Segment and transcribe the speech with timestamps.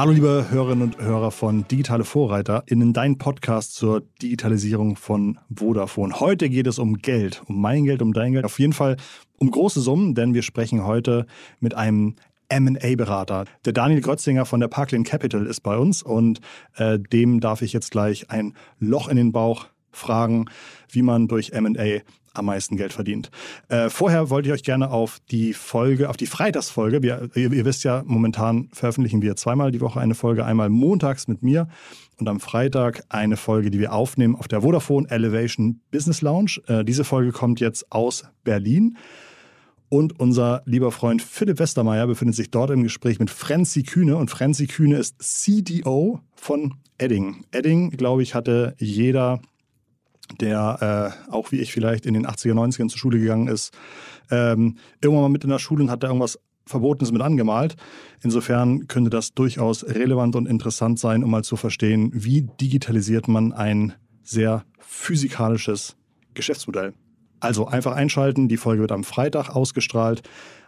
[0.00, 6.18] Hallo liebe Hörerinnen und Hörer von Digitale Vorreiter in dein Podcast zur Digitalisierung von Vodafone.
[6.20, 8.96] Heute geht es um Geld, um mein Geld, um dein Geld, auf jeden Fall
[9.36, 11.26] um große Summen, denn wir sprechen heute
[11.60, 12.14] mit einem
[12.48, 13.44] M&A-Berater.
[13.66, 16.40] Der Daniel Grötzinger von der Parkland Capital ist bei uns und
[16.76, 20.46] äh, dem darf ich jetzt gleich ein Loch in den Bauch fragen,
[20.88, 22.00] wie man durch M&A
[22.34, 23.30] am meisten Geld verdient.
[23.68, 27.64] Äh, vorher wollte ich euch gerne auf die Folge, auf die Freitagsfolge, wir, ihr, ihr,
[27.64, 31.68] wisst ja, momentan veröffentlichen wir zweimal die Woche eine Folge, einmal montags mit mir
[32.18, 36.60] und am Freitag eine Folge, die wir aufnehmen auf der Vodafone Elevation Business Lounge.
[36.66, 38.96] Äh, diese Folge kommt jetzt aus Berlin.
[39.88, 44.16] Und unser lieber Freund Philipp Westermeier befindet sich dort im Gespräch mit Franzi Kühne.
[44.16, 47.44] Und Franzi Kühne ist CDO von Edding.
[47.50, 49.40] Edding, glaube ich, hatte jeder
[50.40, 53.72] der äh, auch wie ich vielleicht in den 80er, 90ern zur Schule gegangen ist,
[54.30, 57.76] ähm, irgendwann mal mit in der Schule und hat da irgendwas Verbotenes mit angemalt.
[58.22, 63.52] Insofern könnte das durchaus relevant und interessant sein, um mal zu verstehen, wie digitalisiert man
[63.52, 65.96] ein sehr physikalisches
[66.34, 66.94] Geschäftsmodell.
[67.40, 70.22] Also einfach einschalten, die Folge wird am Freitag ausgestrahlt.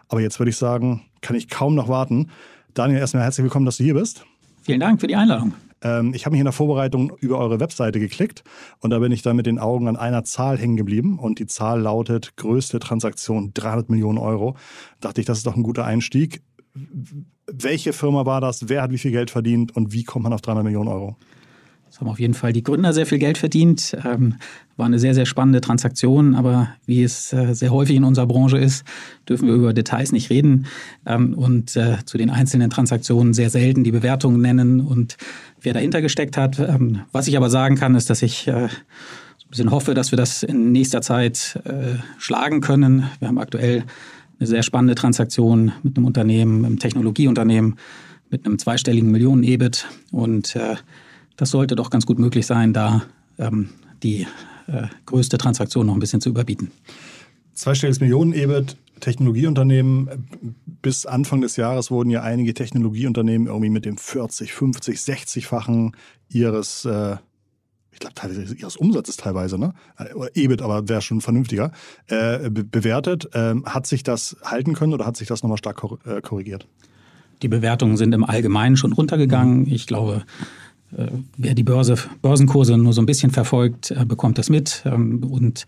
[0.09, 2.29] Aber jetzt würde ich sagen, kann ich kaum noch warten.
[2.73, 4.25] Daniel, erstmal herzlich willkommen, dass du hier bist.
[4.63, 5.53] Vielen Dank für die Einladung.
[5.83, 8.43] Ähm, ich habe mich in der Vorbereitung über eure Webseite geklickt
[8.79, 11.45] und da bin ich dann mit den Augen an einer Zahl hängen geblieben und die
[11.45, 14.55] Zahl lautet größte Transaktion 300 Millionen Euro.
[15.01, 16.41] Dachte ich, das ist doch ein guter Einstieg.
[17.45, 18.69] Welche Firma war das?
[18.69, 21.17] Wer hat wie viel Geld verdient und wie kommt man auf 300 Millionen Euro?
[21.93, 23.95] Es haben auf jeden Fall die Gründer sehr viel Geld verdient.
[24.03, 24.37] Ähm,
[24.75, 28.57] war eine sehr, sehr spannende Transaktion, aber wie es äh, sehr häufig in unserer Branche
[28.57, 28.85] ist,
[29.27, 30.65] dürfen wir über Details nicht reden
[31.05, 35.17] ähm, und äh, zu den einzelnen Transaktionen sehr selten die Bewertungen nennen und
[35.61, 36.59] wer dahinter gesteckt hat.
[36.59, 38.69] Ähm, was ich aber sagen kann, ist, dass ich äh, ein
[39.49, 41.59] bisschen hoffe, dass wir das in nächster Zeit
[42.17, 43.03] schlagen können.
[43.19, 43.83] Wir haben aktuell
[44.39, 47.75] eine sehr spannende Transaktion mit einem Unternehmen, einem Technologieunternehmen,
[48.29, 50.75] mit einem zweistelligen Millionen-EBIT und äh,
[51.37, 53.03] das sollte doch ganz gut möglich sein, da
[53.37, 53.69] ähm,
[54.01, 54.27] die
[54.67, 56.71] äh, größte Transaktion noch ein bisschen zu überbieten.
[57.53, 60.27] Zweistelliges Millionen-EBIT, Technologieunternehmen.
[60.81, 65.93] Bis Anfang des Jahres wurden ja einige Technologieunternehmen irgendwie mit dem 40, 50, 60-fachen
[66.29, 67.17] ihres, äh,
[67.91, 69.73] ich glaube teilweise ihres Umsatzes teilweise, ne?
[70.15, 71.71] Oder EBIT, aber wäre schon vernünftiger,
[72.07, 73.29] äh, be bewertet.
[73.33, 76.67] Ähm, hat sich das halten können oder hat sich das nochmal stark kor äh, korrigiert?
[77.41, 79.67] Die Bewertungen sind im Allgemeinen schon runtergegangen.
[79.67, 80.62] Ich glaube, äh,
[81.37, 84.83] wer die Börse, Börsenkurse nur so ein bisschen verfolgt, äh, bekommt das mit.
[84.85, 85.65] Ähm, und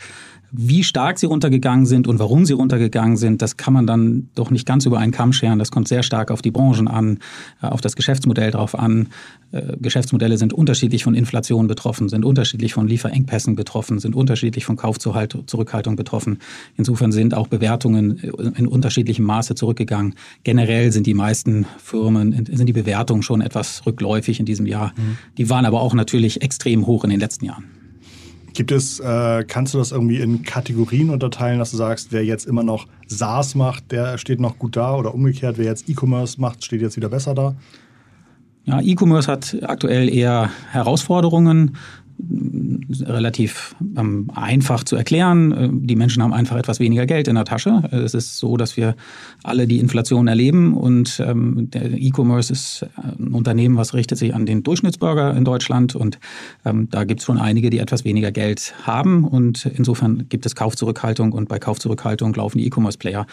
[0.51, 4.51] wie stark sie runtergegangen sind und warum sie runtergegangen sind, das kann man dann doch
[4.51, 5.59] nicht ganz über einen Kamm scheren.
[5.59, 7.19] Das kommt sehr stark auf die Branchen an,
[7.61, 9.09] äh, auf das Geschäftsmodell drauf an.
[9.51, 14.75] Äh, Geschäftsmodelle sind unterschiedlich von Inflation betroffen, sind unterschiedlich von Lieferengpässen betroffen, sind unterschiedlich von
[14.75, 16.39] Kaufzurückhaltung betroffen.
[16.77, 18.17] Insofern sind auch Bewertungen
[18.55, 20.15] in unterschiedlichem Maße zurückgegangen.
[20.43, 24.93] Generell sind die meisten Firmen, sind die Bewertungen schon etwas rückläufig in diesem Jahr.
[24.95, 25.17] Mhm.
[25.37, 27.74] Die waren aber auch natürlich extrem hoch in den letzten Jahren.
[28.55, 32.47] Gibt es, äh, kannst du das irgendwie in Kategorien unterteilen, dass du sagst, wer jetzt
[32.47, 36.63] immer noch SaaS macht, der steht noch gut da oder umgekehrt, wer jetzt E-Commerce macht,
[36.63, 37.55] steht jetzt wieder besser da?
[38.63, 41.75] Ja, E-Commerce hat aktuell eher Herausforderungen
[43.01, 45.51] relativ ähm, einfach zu erklären.
[45.51, 47.83] Äh, die Menschen haben einfach etwas weniger Geld in der Tasche.
[47.91, 48.95] Äh, es ist so, dass wir
[49.43, 52.87] alle die Inflation erleben und ähm, der E-Commerce ist äh,
[53.19, 56.19] ein Unternehmen, was richtet sich an den Durchschnittsbürger in Deutschland und
[56.65, 60.55] ähm, da gibt es schon einige, die etwas weniger Geld haben und insofern gibt es
[60.55, 63.25] Kaufzurückhaltung und bei Kaufzurückhaltung laufen die E-Commerce-Player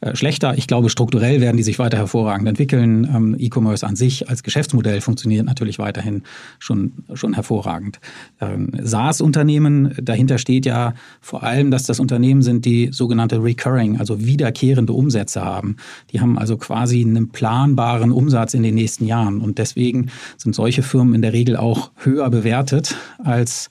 [0.00, 0.56] äh, schlechter.
[0.56, 3.04] Ich glaube, strukturell werden die sich weiter hervorragend entwickeln.
[3.04, 6.22] Ähm, E-Commerce an sich als Geschäftsmodell funktioniert natürlich weiterhin
[6.58, 8.00] schon, schon hervorragend
[8.40, 9.94] ähm, SaaS-Unternehmen.
[10.02, 15.44] Dahinter steht ja vor allem, dass das Unternehmen sind, die sogenannte Recurring, also wiederkehrende Umsätze
[15.44, 15.76] haben.
[16.12, 19.40] Die haben also quasi einen planbaren Umsatz in den nächsten Jahren.
[19.40, 23.70] Und deswegen sind solche Firmen in der Regel auch höher bewertet als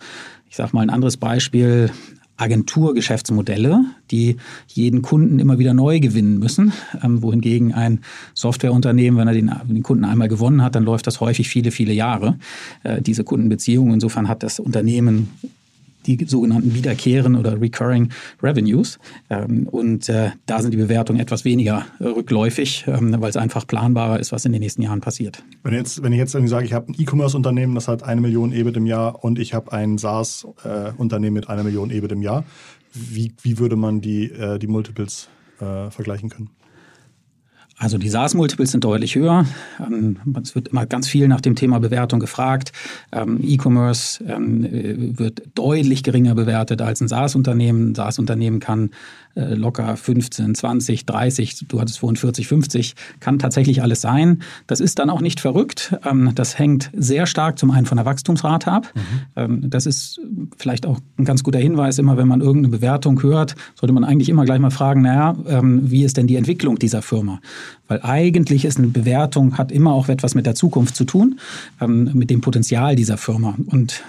[0.49, 1.91] ich sage mal ein anderes Beispiel,
[2.37, 4.37] Agenturgeschäftsmodelle, die
[4.67, 6.71] jeden Kunden immer wieder neu gewinnen müssen,
[7.03, 8.01] ähm, wohingegen ein
[8.33, 11.93] Softwareunternehmen, wenn er den, den, Kunden einmal gewonnen hat, dann läuft das häufig viele, viele
[11.93, 12.37] Jahre,
[12.83, 13.93] äh, diese Kundenbeziehung.
[13.93, 15.29] Insofern hat das Unternehmen
[16.05, 18.09] die sogenannten wiederkehren oder recurring
[18.41, 18.99] Revenues.
[19.29, 24.19] Ähm, und äh, da sind die Bewertungen etwas weniger rückläufig, ähm, weil es einfach planbarer
[24.19, 25.43] ist, was in den nächsten Jahren passiert.
[25.63, 28.53] Wenn, jetzt, wenn ich jetzt irgendwie sage, ich habe ein E-Commerce-Unternehmen, das hat eine Million
[28.53, 32.45] EBIT im Jahr und ich habe ein SaaS-Unternehmen mit einer Million EBIT im Jahr,
[32.93, 35.29] wie, wie würde man die, äh, die Multiples
[35.59, 36.49] äh, vergleichen können?
[37.79, 39.45] Also die SaaS-Multiples sind deutlich höher.
[39.79, 42.71] Ähm, es wird immer ganz viel nach dem Thema Bewertung gefragt.
[43.11, 47.91] Ähm, E-Commerce ähm, äh, wird deutlich geringer bewertet als ein SaaS-Unternehmen.
[47.91, 48.89] Ein SaaS-Unternehmen kann
[49.37, 54.41] äh, locker 15, 20, 30, du hattest vorhin 40, 50, kann tatsächlich alles sein.
[54.65, 55.95] Das ist dann auch nicht verrückt.
[56.35, 58.93] Das hängt sehr stark zum einen von der Wachstumsrate ab.
[59.35, 59.69] Mhm.
[59.69, 60.19] Das ist
[60.57, 61.99] vielleicht auch ein ganz guter Hinweis.
[61.99, 66.03] Immer wenn man irgendeine Bewertung hört, sollte man eigentlich immer gleich mal fragen, naja, wie
[66.03, 67.39] ist denn die Entwicklung dieser Firma?
[67.87, 71.39] Weil eigentlich ist eine Bewertung, hat immer auch etwas mit der Zukunft zu tun,
[71.79, 73.55] ähm, mit dem Potenzial dieser Firma.
[73.67, 74.03] Und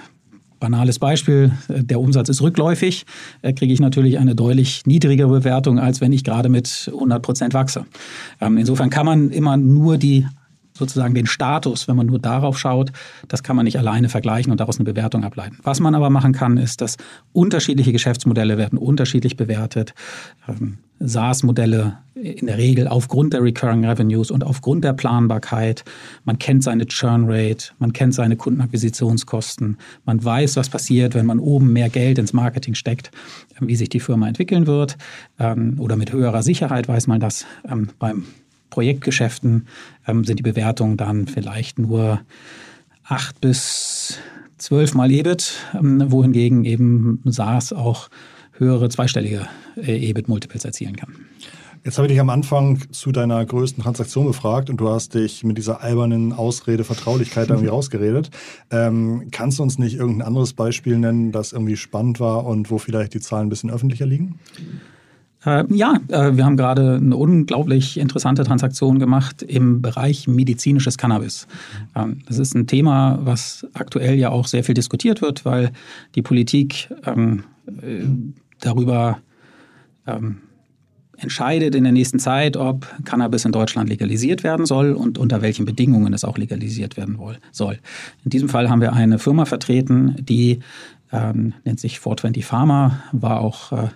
[0.61, 3.07] banales Beispiel, äh, der Umsatz ist rückläufig,
[3.43, 7.55] äh, kriege ich natürlich eine deutlich niedrigere Bewertung, als wenn ich gerade mit 100 Prozent
[7.55, 7.87] wachse.
[8.41, 10.27] Ähm, insofern kann man immer nur die
[10.79, 12.93] sozusagen den Status, wenn man nur darauf schaut,
[13.29, 15.59] das kann man nicht alleine vergleichen und daraus eine Bewertung ableiten.
[15.63, 16.97] Was man aber machen kann, ist, dass
[17.33, 19.95] unterschiedliche Geschäftsmodelle werden unterschiedlich bewertet.
[20.49, 25.85] Ähm, SaaS-Modelle in der Regel aufgrund der Recurring Revenues und aufgrund der Planbarkeit.
[26.25, 31.39] Man kennt seine Churn Rate, man kennt seine Kundenakquisitionskosten, man weiß, was passiert, wenn man
[31.39, 33.11] oben mehr Geld ins Marketing steckt,
[33.61, 34.97] wie sich die Firma entwickeln wird.
[35.39, 38.25] Ähm, oder mit höherer Sicherheit weiß man das ähm, beim
[38.71, 39.67] Projektgeschäften
[40.07, 42.21] ähm, sind die Bewertungen dann vielleicht nur
[43.05, 44.19] acht bis
[44.59, 48.09] zwölf Mal EBIT, ähm, wohingegen eben SaaS auch
[48.53, 51.15] höhere zweistellige äh, EBIT-Multiples erzielen kann.
[51.85, 55.45] Jetzt habe ich dich am Anfang zu deiner größten Transaktion befragt und du hast dich
[55.45, 58.31] mit dieser albernen Ausrede Vertraulichkeit irgendwie rausgeredet.
[58.71, 62.79] Ähm, kannst du uns nicht irgendein anderes Beispiel nennen, das irgendwie spannend war und wo
[62.79, 64.41] vielleicht die Zahlen ein bisschen öffentlicher liegen?
[65.45, 71.47] Äh, ja, äh, wir haben gerade eine unglaublich interessante Transaktion gemacht im Bereich medizinisches Cannabis.
[71.95, 75.71] Ähm, das ist ein Thema, was aktuell ja auch sehr viel diskutiert wird, weil
[76.15, 78.05] die Politik ähm, äh,
[78.61, 79.19] darüber
[80.07, 80.39] ähm,
[81.19, 85.65] entscheidet in der nächsten Zeit, ob Cannabis in Deutschland legalisiert werden soll und unter welchen
[85.65, 87.19] Bedingungen es auch legalisiert werden
[87.53, 87.79] soll.
[88.25, 90.61] In diesem Fall haben wir eine Firma vertreten, die
[91.13, 93.89] ähm, nennt sich 420 Pharma, war auch äh,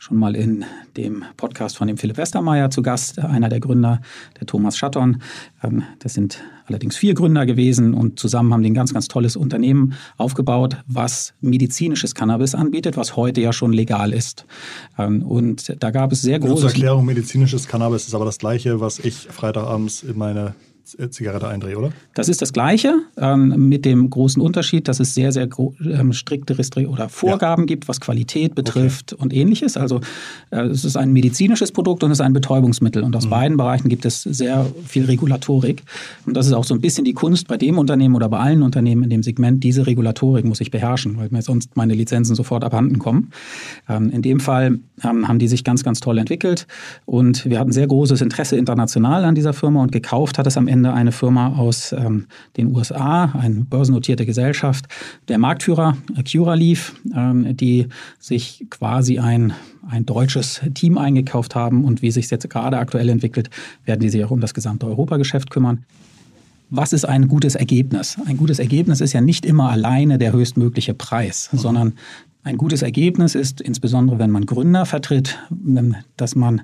[0.00, 0.64] schon mal in
[0.96, 4.00] dem Podcast von dem Philipp Westermeier zu Gast, einer der Gründer,
[4.40, 5.20] der Thomas Schatton.
[5.62, 9.36] Ähm, das sind allerdings vier Gründer gewesen und zusammen haben die ein ganz, ganz tolles
[9.36, 14.46] Unternehmen aufgebaut, was medizinisches Cannabis anbietet, was heute ja schon legal ist.
[14.96, 16.62] Ähm, und da gab es sehr große...
[16.62, 20.54] Zur Erklärung, medizinisches Cannabis ist aber das gleiche, was ich Freitagabends in meine
[21.10, 21.92] Zigarette eindrehe, oder?
[22.14, 25.48] Das ist das Gleiche, ähm, mit dem großen Unterschied, dass es sehr, sehr
[25.84, 27.66] ähm, strikte Restri oder Vorgaben ja.
[27.66, 29.22] gibt, was Qualität betrifft okay.
[29.22, 29.76] und ähnliches.
[29.76, 30.00] Also
[30.50, 33.02] äh, es ist ein medizinisches Produkt und es ist ein Betäubungsmittel.
[33.02, 33.30] Und aus mhm.
[33.30, 35.82] beiden Bereichen gibt es sehr viel Regulatorik.
[36.26, 38.62] Und das ist auch so ein bisschen die Kunst bei dem Unternehmen oder bei allen
[38.62, 39.62] Unternehmen in dem Segment.
[39.62, 43.30] Diese Regulatorik muss ich beherrschen, weil mir sonst meine Lizenzen sofort abhanden kommen.
[43.88, 46.66] Ähm, in dem Fall ähm, haben die sich ganz, ganz toll entwickelt.
[47.06, 50.66] Und wir hatten sehr großes Interesse international an dieser Firma und gekauft hat es am
[50.66, 52.24] Ende Ende eine Firma aus ähm,
[52.56, 54.86] den USA, eine börsennotierte Gesellschaft,
[55.28, 57.88] der Marktführer äh, Curaleaf, ähm, die
[58.18, 59.52] sich quasi ein,
[59.90, 63.50] ein deutsches Team eingekauft haben und wie sich es jetzt gerade aktuell entwickelt,
[63.84, 65.84] werden die sich auch um das gesamte Europageschäft kümmern.
[66.70, 68.16] Was ist ein gutes Ergebnis?
[68.24, 71.58] Ein gutes Ergebnis ist ja nicht immer alleine der höchstmögliche Preis, mhm.
[71.58, 71.92] sondern
[72.42, 75.38] ein gutes Ergebnis ist insbesondere, wenn man Gründer vertritt,
[76.16, 76.62] dass man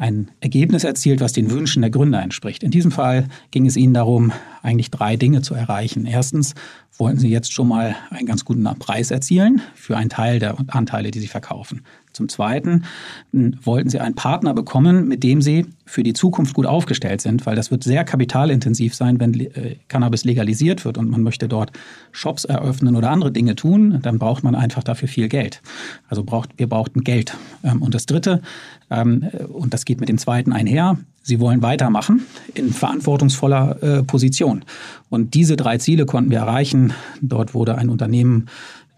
[0.00, 2.62] ein Ergebnis erzielt, was den Wünschen der Gründer entspricht.
[2.62, 6.06] In diesem Fall ging es ihnen darum, eigentlich drei Dinge zu erreichen.
[6.06, 6.54] Erstens
[7.00, 11.10] wollten sie jetzt schon mal einen ganz guten Preis erzielen für einen Teil der Anteile,
[11.10, 11.82] die sie verkaufen.
[12.12, 12.84] Zum Zweiten
[13.32, 17.56] wollten sie einen Partner bekommen, mit dem sie für die Zukunft gut aufgestellt sind, weil
[17.56, 21.72] das wird sehr kapitalintensiv sein, wenn äh, Cannabis legalisiert wird und man möchte dort
[22.12, 25.62] Shops eröffnen oder andere Dinge tun, dann braucht man einfach dafür viel Geld.
[26.08, 27.36] Also braucht, wir brauchten Geld.
[27.62, 28.42] Ähm, und das Dritte,
[28.90, 34.64] ähm, und das geht mit dem Zweiten einher, Sie wollen weitermachen in verantwortungsvoller äh, Position.
[35.08, 36.92] Und diese drei Ziele konnten wir erreichen.
[37.20, 38.46] Dort wurde ein Unternehmen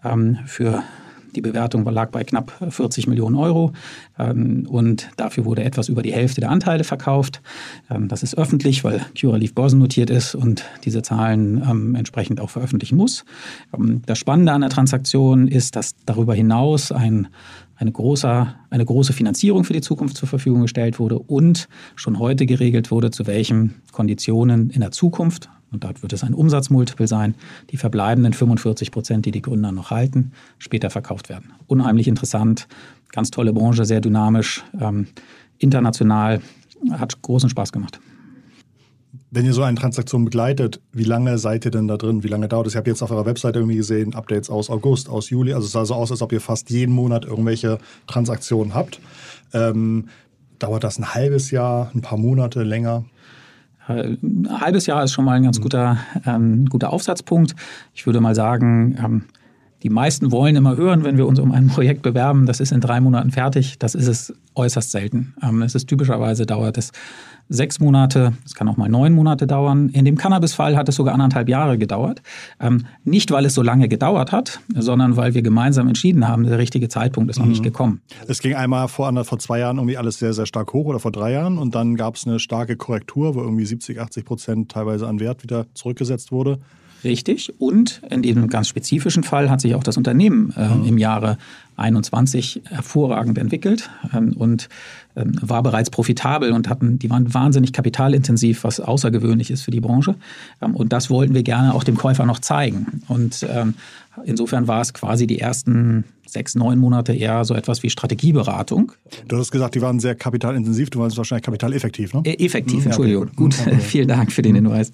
[0.03, 0.83] ähm, für
[1.35, 3.73] die Bewertung lag bei knapp 40 Millionen Euro
[4.19, 7.41] ähm, und dafür wurde etwas über die Hälfte der Anteile verkauft.
[7.89, 12.97] Ähm, das ist öffentlich, weil Curaleaf börsennotiert ist und diese Zahlen ähm, entsprechend auch veröffentlichen
[12.97, 13.25] muss.
[13.73, 17.27] Ähm, das Spannende an der Transaktion ist, dass darüber hinaus ein
[17.75, 22.45] eine große, eine große Finanzierung für die Zukunft zur Verfügung gestellt wurde und schon heute
[22.45, 27.33] geregelt wurde, zu welchen Konditionen in der Zukunft, und dort wird es ein Umsatzmultiple sein,
[27.71, 31.51] die verbleibenden 45 Prozent, die die Gründer noch halten, später verkauft werden.
[31.65, 32.67] Unheimlich interessant,
[33.11, 35.07] ganz tolle Branche, sehr dynamisch, ähm,
[35.57, 36.41] international,
[36.91, 37.99] hat großen Spaß gemacht.
[39.35, 42.23] Wenn ihr so eine Transaktion begleitet, wie lange seid ihr denn da drin?
[42.23, 42.73] Wie lange dauert es?
[42.73, 45.53] Ich habe jetzt auf eurer Webseite irgendwie gesehen, Updates aus August, aus Juli.
[45.53, 48.99] Also es sah so aus, als ob ihr fast jeden Monat irgendwelche Transaktionen habt.
[49.51, 50.05] Ähm,
[50.59, 53.03] Dauert das ein halbes Jahr, ein paar Monate länger?
[53.87, 57.53] Ein halbes Jahr ist schon mal ein ganz guter, ähm, guter Aufsatzpunkt.
[57.93, 59.23] Ich würde mal sagen, ähm,
[59.83, 62.81] die meisten wollen immer hören, wenn wir uns um ein Projekt bewerben, das ist in
[62.81, 63.77] drei Monaten fertig.
[63.79, 65.35] Das ist es äußerst selten.
[65.43, 66.91] Ähm, es ist typischerweise dauert es
[67.49, 69.89] sechs Monate, es kann auch mal neun Monate dauern.
[69.89, 72.21] In dem Cannabis-Fall hat es sogar anderthalb Jahre gedauert.
[72.59, 76.57] Ähm, nicht, weil es so lange gedauert hat, sondern weil wir gemeinsam entschieden haben, der
[76.57, 77.51] richtige Zeitpunkt ist noch mhm.
[77.51, 78.01] nicht gekommen.
[78.27, 81.11] Es ging einmal vor, vor zwei Jahren irgendwie alles sehr, sehr stark hoch oder vor
[81.11, 85.07] drei Jahren und dann gab es eine starke Korrektur, wo irgendwie 70, 80 Prozent teilweise
[85.07, 86.59] an Wert wieder zurückgesetzt wurde.
[87.03, 87.53] Richtig.
[87.59, 90.85] Und in diesem ganz spezifischen Fall hat sich auch das Unternehmen äh, mhm.
[90.85, 91.37] im Jahre
[91.75, 94.69] 21 hervorragend entwickelt ähm, und
[95.15, 99.81] ähm, war bereits profitabel und hatten, die waren wahnsinnig kapitalintensiv, was außergewöhnlich ist für die
[99.81, 100.15] Branche.
[100.61, 103.01] Ähm, und das wollten wir gerne auch dem Käufer noch zeigen.
[103.07, 103.73] Und ähm,
[104.23, 108.91] insofern war es quasi die ersten sechs, neun Monate eher so etwas wie Strategieberatung.
[109.27, 112.21] Du hast gesagt, die waren sehr kapitalintensiv, du meinst wahrscheinlich kapitaleffektiv, ne?
[112.25, 113.23] Äh, effektiv, mhm, Entschuldigung.
[113.23, 113.73] Okay, gut, gut.
[113.81, 114.91] vielen Dank für den Hinweis.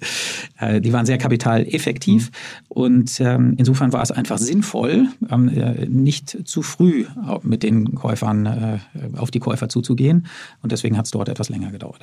[0.58, 2.66] Äh, die waren sehr kapitaleffektiv mhm.
[2.68, 7.06] und ähm, insofern war es einfach sinnvoll, ähm, äh, nicht zu früh
[7.42, 8.78] mit den Käufern äh,
[9.16, 10.26] auf die Käufer zuzugehen
[10.62, 12.00] und deswegen hat es dort etwas länger gedauert.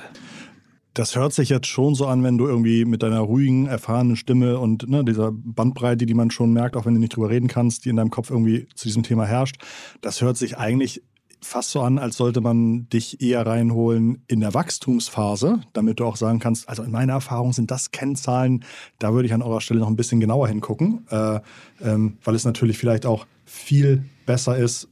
[0.98, 4.58] Das hört sich jetzt schon so an, wenn du irgendwie mit deiner ruhigen, erfahrenen Stimme
[4.58, 7.84] und ne, dieser Bandbreite, die man schon merkt, auch wenn du nicht drüber reden kannst,
[7.84, 9.62] die in deinem Kopf irgendwie zu diesem Thema herrscht,
[10.00, 11.04] das hört sich eigentlich
[11.40, 16.16] fast so an, als sollte man dich eher reinholen in der Wachstumsphase, damit du auch
[16.16, 18.64] sagen kannst, also in meiner Erfahrung sind das Kennzahlen,
[18.98, 21.38] da würde ich an eurer Stelle noch ein bisschen genauer hingucken, äh,
[21.80, 24.88] ähm, weil es natürlich vielleicht auch viel besser ist,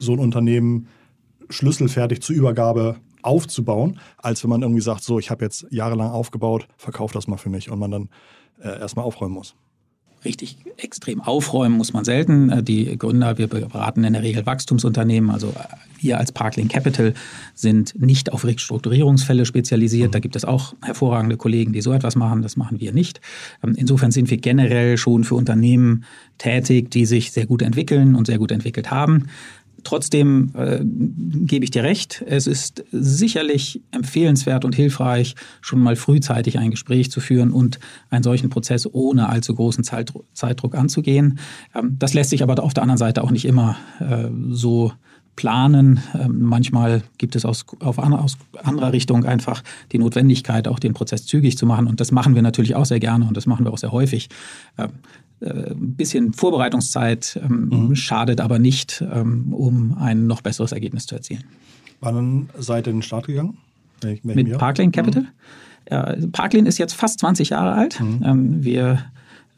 [0.00, 0.88] so ein Unternehmen
[1.50, 6.68] schlüsselfertig zur Übergabe aufzubauen, als wenn man irgendwie sagt, so, ich habe jetzt jahrelang aufgebaut,
[6.76, 8.08] verkauf das mal für mich und man dann
[8.62, 9.54] äh, erstmal aufräumen muss.
[10.24, 12.50] Richtig extrem aufräumen muss man selten.
[12.50, 15.30] Äh, die Gründer, wir beraten in der Regel Wachstumsunternehmen.
[15.30, 17.14] Also äh, wir als Parklink Capital
[17.54, 20.14] sind nicht auf Restrukturierungsfälle spezialisiert.
[20.14, 22.42] Da gibt es auch hervorragende Kollegen, die so etwas machen.
[22.42, 23.20] Das machen wir nicht.
[23.62, 26.04] Ähm, insofern sind wir generell schon für Unternehmen
[26.38, 29.28] tätig, die sich sehr gut entwickeln und sehr gut entwickelt haben.
[29.86, 36.58] Trotzdem äh, gebe ich dir recht, es ist sicherlich empfehlenswert und hilfreich, schon mal frühzeitig
[36.58, 37.78] ein Gespräch zu führen und
[38.10, 41.38] einen solchen Prozess ohne allzu großen Zeitdruck anzugehen.
[41.72, 44.90] Ähm, das lässt sich aber auf der anderen Seite auch nicht immer äh, so
[45.36, 46.00] planen.
[46.18, 49.62] Ähm, manchmal gibt es aus, auf, aus anderer Richtung einfach
[49.92, 51.86] die Notwendigkeit, auch den Prozess zügig zu machen.
[51.86, 54.30] Und das machen wir natürlich auch sehr gerne und das machen wir auch sehr häufig.
[54.78, 54.88] Ähm, äh,
[55.40, 57.96] ein bisschen Vorbereitungszeit ähm, mhm.
[57.96, 61.44] schadet aber nicht, ähm, um ein noch besseres Ergebnis zu erzielen.
[62.00, 63.58] Wann seid ihr in den Start gegangen?
[64.22, 65.22] Mit Parklane Capital.
[65.22, 65.28] Mhm.
[65.90, 68.00] Ja, Parklane ist jetzt fast 20 Jahre alt.
[68.00, 68.22] Mhm.
[68.24, 69.04] Ähm, wir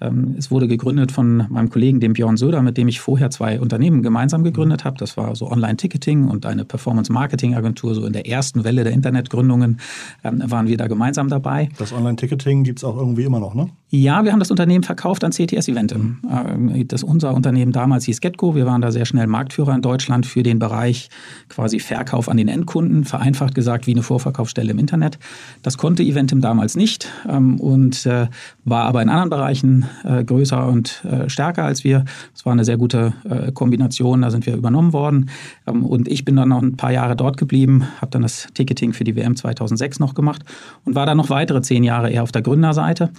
[0.01, 4.03] es wurde gegründet von meinem Kollegen, dem Björn Söder, mit dem ich vorher zwei Unternehmen
[4.03, 4.97] gemeinsam gegründet habe.
[4.97, 7.95] Das war so Online-Ticketing und eine Performance-Marketing-Agentur.
[7.95, 9.81] So in der ersten Welle der Internetgründungen
[10.23, 11.69] ähm, waren wir da gemeinsam dabei.
[11.79, 13.71] Das Online-Ticketing gibt es auch irgendwie immer noch, ne?
[13.91, 16.19] Ja, wir haben das Unternehmen verkauft an CTS Eventim.
[16.23, 16.87] Mhm.
[16.89, 18.55] Das unser Unternehmen damals hieß Getco.
[18.55, 21.09] Wir waren da sehr schnell Marktführer in Deutschland für den Bereich
[21.49, 25.19] quasi Verkauf an den Endkunden, vereinfacht gesagt wie eine Vorverkaufsstelle im Internet.
[25.63, 28.29] Das konnte Eventim damals nicht ähm, und äh,
[28.65, 32.05] war aber in anderen Bereichen äh, größer und äh, stärker als wir.
[32.35, 35.31] Es war eine sehr gute äh, Kombination, da sind wir übernommen worden.
[35.67, 38.93] Ähm, und ich bin dann noch ein paar Jahre dort geblieben, habe dann das Ticketing
[38.93, 40.43] für die WM 2006 noch gemacht
[40.85, 43.11] und war dann noch weitere zehn Jahre eher auf der Gründerseite.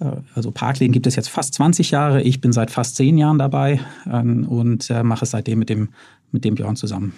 [0.00, 2.22] Äh, also Parklane gibt es jetzt fast 20 Jahre.
[2.22, 5.88] Ich bin seit fast zehn Jahren dabei ähm, und äh, mache es seitdem mit dem,
[6.30, 7.12] mit dem Björn zusammen.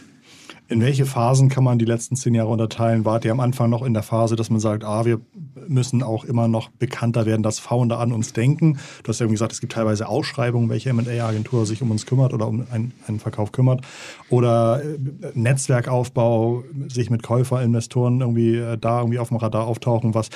[0.67, 3.05] In welche Phasen kann man die letzten zehn Jahre unterteilen?
[3.05, 5.21] Wart ihr am Anfang noch in der Phase, dass man sagt, ah, wir
[5.69, 8.79] müssen auch immer noch bekannter werden, dass Founder an uns denken?
[9.03, 12.33] Du hast ja irgendwie gesagt, es gibt teilweise Ausschreibungen, welche M&A-Agentur sich um uns kümmert
[12.33, 13.83] oder um einen, einen Verkauf kümmert.
[14.31, 14.99] Oder äh,
[15.35, 20.15] Netzwerkaufbau, sich mit Käufer, Investoren irgendwie äh, da irgendwie auf dem Radar auftauchen.
[20.15, 20.31] Was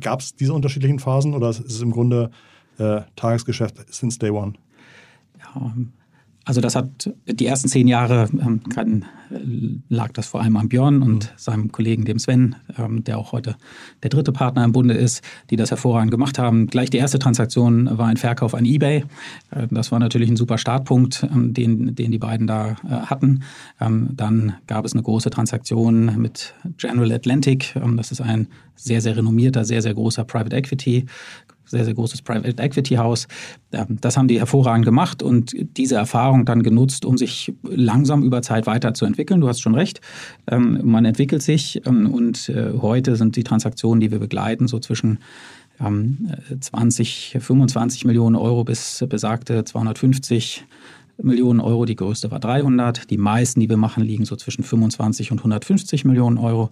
[0.00, 2.30] gab es diese unterschiedlichen Phasen oder ist es im Grunde
[2.78, 4.54] äh, Tagesgeschäft since day one?
[5.38, 5.74] Ja,
[6.44, 9.04] also das hat die ersten zehn Jahre ähm, kann,
[9.88, 11.36] lag das vor allem an Björn und mhm.
[11.36, 13.56] seinem Kollegen dem Sven, ähm, der auch heute
[14.02, 16.66] der dritte Partner im Bunde ist, die das hervorragend gemacht haben.
[16.66, 19.04] Gleich die erste Transaktion war ein Verkauf an eBay.
[19.50, 23.42] Äh, das war natürlich ein super Startpunkt, ähm, den, den die beiden da äh, hatten.
[23.80, 27.76] Ähm, dann gab es eine große Transaktion mit General Atlantic.
[27.76, 31.06] Ähm, das ist ein sehr, sehr renommierter, sehr, sehr großer Private Equity
[31.70, 33.28] sehr, sehr großes Private Equity Haus.
[33.70, 38.66] Das haben die hervorragend gemacht und diese Erfahrung dann genutzt, um sich langsam über Zeit
[38.66, 39.40] weiterzuentwickeln.
[39.40, 40.00] Du hast schon recht.
[40.48, 44.78] Ähm, man entwickelt sich ähm, und äh, heute sind die Transaktionen, die wir begleiten, so
[44.80, 45.18] zwischen
[46.60, 50.66] 20, ähm, 25 Millionen Euro bis besagte 250
[51.22, 53.10] Millionen Euro, die größte war 300.
[53.10, 56.70] Die meisten, die wir machen, liegen so zwischen 25 und 150 Millionen Euro.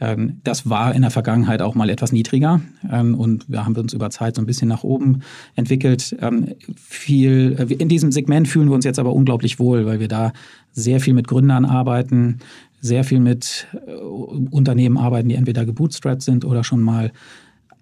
[0.00, 2.60] Ähm, das war in der Vergangenheit auch mal etwas niedriger
[2.90, 5.20] ähm, und wir haben uns über Zeit so ein bisschen nach oben
[5.54, 6.16] entwickelt.
[6.20, 10.08] Ähm, viel, äh, in diesem Segment fühlen wir uns jetzt aber unglaublich wohl, weil wir
[10.08, 10.32] da
[10.72, 12.38] sehr viel mit Gründern arbeiten,
[12.80, 17.12] sehr viel mit äh, Unternehmen arbeiten, die entweder gebootstrapped sind oder schon mal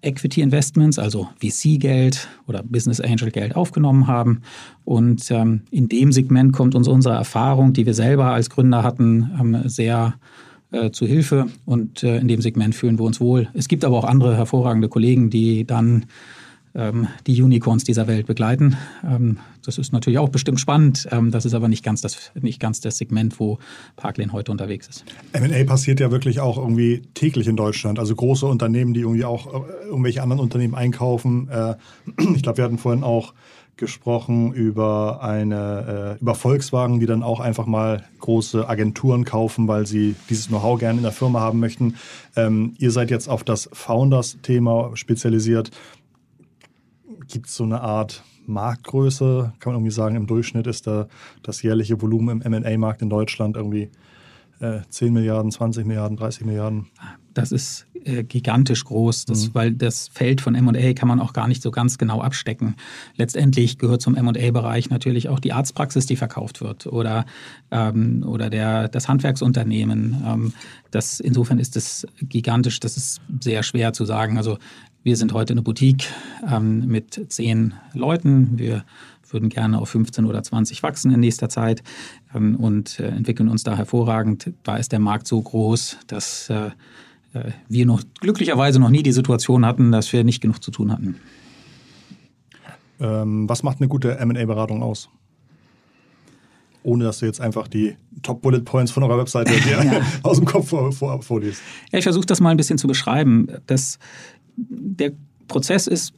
[0.03, 4.41] Equity Investments, also VC-Geld oder Business Angel Geld aufgenommen haben.
[4.85, 9.31] Und ähm, in dem Segment kommt uns unsere Erfahrung, die wir selber als Gründer hatten,
[9.39, 10.15] ähm, sehr
[10.71, 11.47] äh, zu Hilfe.
[11.65, 13.47] Und äh, in dem Segment fühlen wir uns wohl.
[13.53, 16.05] Es gibt aber auch andere hervorragende Kollegen, die dann
[16.75, 18.77] ähm, die Unicorns dieser Welt begleiten.
[19.03, 21.07] Ähm, das ist natürlich auch bestimmt spannend.
[21.11, 23.59] Ähm, das ist aber nicht ganz das, nicht ganz das Segment, wo
[23.95, 25.05] Parklane heute unterwegs ist.
[25.33, 27.99] M&A passiert ja wirklich auch irgendwie täglich in Deutschland.
[27.99, 31.49] Also große Unternehmen, die irgendwie auch äh, irgendwelche anderen Unternehmen einkaufen.
[31.49, 31.75] Äh,
[32.35, 33.33] ich glaube, wir hatten vorhin auch
[33.75, 39.87] gesprochen über eine äh, über Volkswagen, die dann auch einfach mal große Agenturen kaufen, weil
[39.87, 41.95] sie dieses Know-how gerne in der Firma haben möchten.
[42.35, 45.71] Ähm, ihr seid jetzt auf das Founders-Thema spezialisiert
[47.27, 49.53] gibt es so eine Art Marktgröße?
[49.59, 51.07] Kann man irgendwie sagen, im Durchschnitt ist da
[51.41, 53.89] das jährliche Volumen im MA-Markt in Deutschland irgendwie
[54.59, 56.87] äh, 10 Milliarden, 20 Milliarden, 30 Milliarden?
[57.33, 59.49] Das ist äh, gigantisch groß, das, mhm.
[59.53, 62.75] weil das Feld von MA kann man auch gar nicht so ganz genau abstecken.
[63.15, 67.25] Letztendlich gehört zum MA-Bereich natürlich auch die Arztpraxis, die verkauft wird oder,
[67.71, 70.21] ähm, oder der, das Handwerksunternehmen.
[70.25, 70.53] Ähm,
[70.91, 74.37] das, insofern ist es gigantisch, das ist sehr schwer zu sagen.
[74.37, 74.57] Also
[75.03, 76.07] wir sind heute eine Boutique
[76.49, 78.57] ähm, mit zehn Leuten.
[78.57, 78.85] Wir
[79.29, 81.83] würden gerne auf 15 oder 20 wachsen in nächster Zeit
[82.33, 84.53] ähm, und äh, entwickeln uns da hervorragend.
[84.63, 86.67] Da ist der Markt so groß, dass äh,
[87.33, 90.91] äh, wir noch glücklicherweise noch nie die Situation hatten, dass wir nicht genug zu tun
[90.91, 91.15] hatten.
[92.99, 95.09] Ähm, was macht eine gute MA-Beratung aus?
[96.83, 100.01] ohne dass du jetzt einfach die Top-Bullet Points von eurer Webseite ja.
[100.21, 101.61] aus dem Kopf vor, vor, vorliest.
[101.91, 103.47] Ja, ich versuche das mal ein bisschen zu beschreiben.
[103.65, 103.99] Das,
[104.55, 105.13] der
[105.47, 106.13] Prozess ist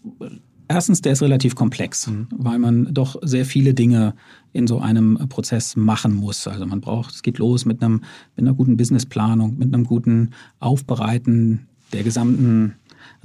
[0.68, 2.28] erstens, der ist relativ komplex, mhm.
[2.32, 4.16] weil man doch sehr viele Dinge
[4.54, 6.48] in so einem Prozess machen muss.
[6.48, 8.02] Also man braucht, es geht los mit einem
[8.36, 12.76] mit einer guten Businessplanung, mit einem guten Aufbereiten der gesamten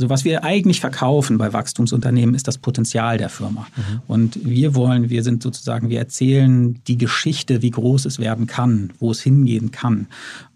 [0.00, 3.66] also was wir eigentlich verkaufen bei Wachstumsunternehmen ist das Potenzial der Firma.
[3.76, 4.00] Mhm.
[4.06, 8.94] Und wir wollen, wir sind sozusagen, wir erzählen die Geschichte, wie groß es werden kann,
[8.98, 10.06] wo es hingehen kann.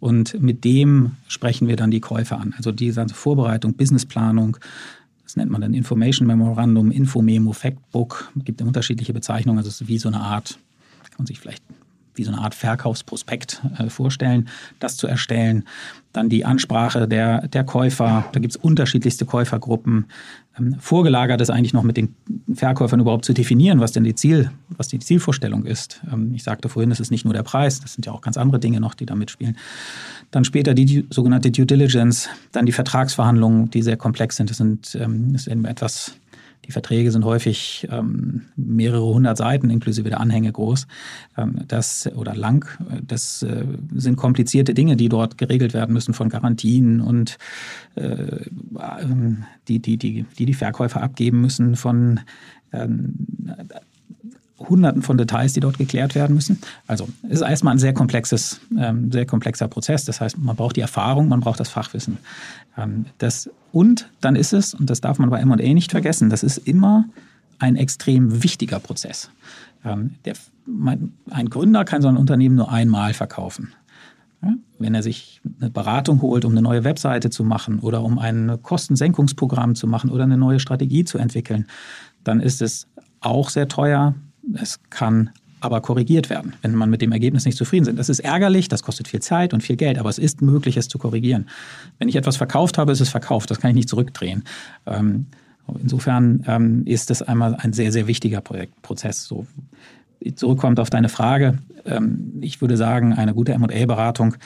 [0.00, 2.54] Und mit dem sprechen wir dann die Käufer an.
[2.56, 4.56] Also diese Vorbereitung, Businessplanung,
[5.24, 9.58] das nennt man dann Information Memorandum, Infomemo, Factbook, gibt unterschiedliche Bezeichnungen.
[9.58, 10.58] Also es ist wie so eine Art,
[11.02, 11.62] kann man sich vielleicht
[12.14, 15.64] wie so eine Art Verkaufsprospekt äh, vorstellen, das zu erstellen.
[16.14, 20.06] Dann die Ansprache der, der Käufer, da gibt es unterschiedlichste Käufergruppen.
[20.56, 22.14] Ähm, vorgelagert ist eigentlich noch mit den
[22.54, 26.00] Verkäufern überhaupt zu definieren, was denn die Ziel, was die Zielvorstellung ist.
[26.10, 28.36] Ähm, ich sagte vorhin, es ist nicht nur der Preis, das sind ja auch ganz
[28.36, 29.56] andere Dinge noch, die da mitspielen.
[30.30, 34.50] Dann später die, sogenannte Due Diligence, dann die Vertragsverhandlungen, die sehr komplex sind.
[34.50, 36.16] Das sind ähm, ist etwas
[36.66, 40.86] die Verträge sind häufig ähm, mehrere hundert Seiten inklusive der Anhänge groß.
[41.36, 42.66] Ähm, das oder lang.
[43.06, 47.38] Das äh, sind komplizierte Dinge, die dort geregelt werden müssen von Garantien und
[47.96, 48.46] äh,
[49.68, 52.20] die, die, die, die die Verkäufer abgeben müssen von
[52.72, 53.14] ähm,
[54.68, 56.60] Hunderten von Details, die dort geklärt werden müssen.
[56.86, 60.04] Also es ist erstmal ein sehr komplexes, ähm, sehr komplexer Prozess.
[60.04, 62.18] Das heißt, man braucht die Erfahrung, man braucht das Fachwissen.
[62.76, 66.42] Ähm, das, und dann ist es, und das darf man bei M&A nicht vergessen, das
[66.42, 67.04] ist immer
[67.58, 69.30] ein extrem wichtiger Prozess.
[69.84, 70.34] Ähm, der,
[70.66, 73.72] mein, ein Gründer kann so ein Unternehmen nur einmal verkaufen.
[74.78, 78.58] Wenn er sich eine Beratung holt, um eine neue Webseite zu machen oder um ein
[78.62, 81.66] Kostensenkungsprogramm zu machen oder eine neue Strategie zu entwickeln,
[82.24, 82.86] dann ist es
[83.20, 84.14] auch sehr teuer,
[84.54, 85.30] es kann
[85.60, 87.98] aber korrigiert werden, wenn man mit dem Ergebnis nicht zufrieden ist.
[87.98, 90.88] Das ist ärgerlich, das kostet viel Zeit und viel Geld, aber es ist möglich, es
[90.88, 91.48] zu korrigieren.
[91.98, 94.44] Wenn ich etwas verkauft habe, ist es verkauft, das kann ich nicht zurückdrehen.
[94.86, 95.26] Ähm,
[95.80, 99.24] insofern ähm, ist das einmal ein sehr, sehr wichtiger Prozess.
[99.24, 99.46] So,
[100.34, 101.58] zurückkommt auf deine Frage.
[101.86, 104.36] Ähm, ich würde sagen, eine gute M&A-Beratung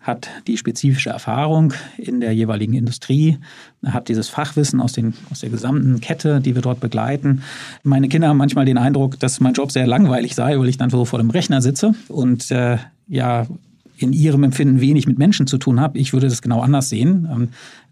[0.00, 3.38] hat die spezifische Erfahrung in der jeweiligen Industrie,
[3.84, 7.42] hat dieses Fachwissen aus, den, aus der gesamten Kette, die wir dort begleiten.
[7.82, 10.90] Meine Kinder haben manchmal den Eindruck, dass mein Job sehr langweilig sei, weil ich dann
[10.90, 13.46] so vor dem Rechner sitze und äh, ja
[13.98, 15.98] in ihrem Empfinden wenig mit Menschen zu tun habe.
[15.98, 17.28] Ich würde das genau anders sehen.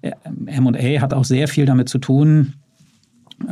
[0.03, 0.17] Ähm,
[0.47, 2.55] M&A hat auch sehr viel damit zu tun,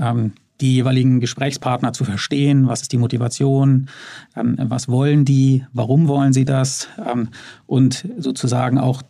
[0.00, 3.88] ähm, die jeweiligen Gesprächspartner zu verstehen, was ist die Motivation,
[4.36, 7.28] ähm, was wollen die, warum wollen sie das ähm,
[7.66, 9.02] und sozusagen auch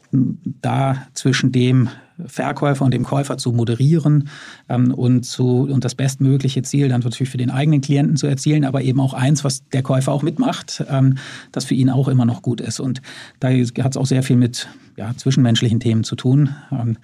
[0.63, 1.89] da zwischen dem,
[2.27, 4.29] Verkäufer und dem Käufer zu moderieren
[4.69, 8.65] ähm, und, zu, und das bestmögliche Ziel dann natürlich für den eigenen Klienten zu erzielen,
[8.65, 11.17] aber eben auch eins, was der Käufer auch mitmacht, ähm,
[11.51, 12.79] das für ihn auch immer noch gut ist.
[12.79, 13.03] Und
[13.41, 16.51] da hat es auch sehr viel mit ja, zwischenmenschlichen Themen zu tun.
[16.71, 16.99] Ähm,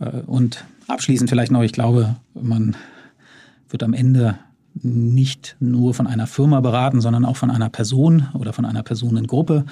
[0.00, 2.74] äh, und abschließend vielleicht noch, ich glaube, man
[3.70, 4.38] wird am Ende
[4.82, 9.64] nicht nur von einer Firma beraten, sondern auch von einer Person oder von einer Personengruppe.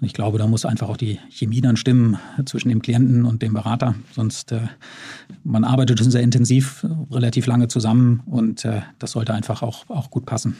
[0.00, 3.42] Und ich glaube, da muss einfach auch die Chemie dann stimmen zwischen dem Klienten und
[3.42, 3.94] dem Berater.
[4.12, 4.60] Sonst, äh,
[5.44, 10.10] man arbeitet schon sehr intensiv, relativ lange zusammen und äh, das sollte einfach auch, auch
[10.10, 10.56] gut passen.